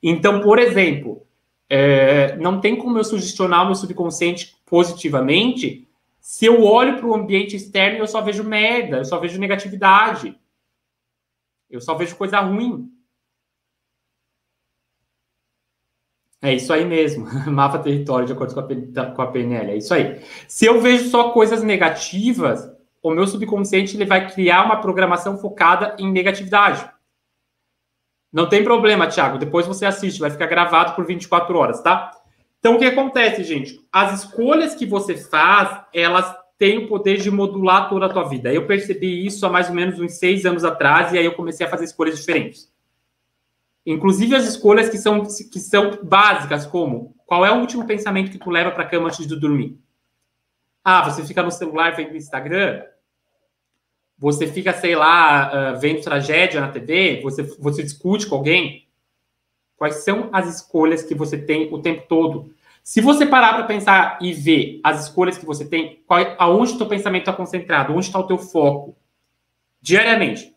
[0.00, 1.26] Então, por exemplo,
[1.68, 5.87] é, não tem como eu sugestionar o meu subconsciente positivamente
[6.28, 10.38] se eu olho para o ambiente externo eu só vejo merda, eu só vejo negatividade,
[11.70, 12.92] eu só vejo coisa ruim.
[16.42, 17.26] É isso aí mesmo.
[17.50, 19.70] Mapa território de acordo com a, com a PNL.
[19.70, 20.22] É isso aí.
[20.46, 22.70] Se eu vejo só coisas negativas,
[23.02, 26.86] o meu subconsciente ele vai criar uma programação focada em negatividade.
[28.30, 29.38] Não tem problema, Thiago.
[29.38, 32.17] Depois você assiste, vai ficar gravado por 24 horas, tá?
[32.58, 33.80] Então, o que acontece, gente?
[33.92, 38.52] As escolhas que você faz, elas têm o poder de modular toda a tua vida.
[38.52, 41.64] Eu percebi isso há mais ou menos uns seis anos atrás, e aí eu comecei
[41.64, 42.72] a fazer escolhas diferentes.
[43.86, 48.38] Inclusive as escolhas que são, que são básicas, como qual é o último pensamento que
[48.38, 49.78] tu leva para a cama antes de dormir?
[50.82, 52.82] Ah, você fica no celular vendo Instagram?
[54.18, 57.20] Você fica, sei lá, uh, vendo tragédia na TV?
[57.22, 58.87] Você, você discute com alguém?
[59.78, 62.52] Quais são as escolhas que você tem o tempo todo?
[62.82, 66.78] Se você parar para pensar e ver as escolhas que você tem, qual, aonde o
[66.78, 68.96] teu pensamento está concentrado, onde está o teu foco,
[69.80, 70.52] diariamente,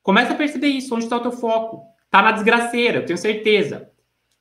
[0.00, 3.90] começa a perceber isso, onde está o teu foco tá na desgraceira, eu tenho certeza.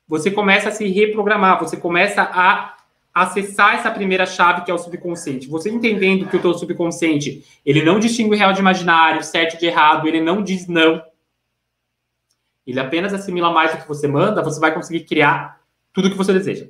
[0.07, 2.75] Você começa a se reprogramar, você começa a
[3.11, 5.47] acessar essa primeira chave que é o subconsciente.
[5.47, 9.65] Você entendendo que o teu subconsciente, ele não distingue o real de imaginário, certo de
[9.65, 11.01] errado, ele não diz não.
[12.65, 15.61] Ele apenas assimila mais do que você manda, você vai conseguir criar
[15.93, 16.67] tudo que você deseja.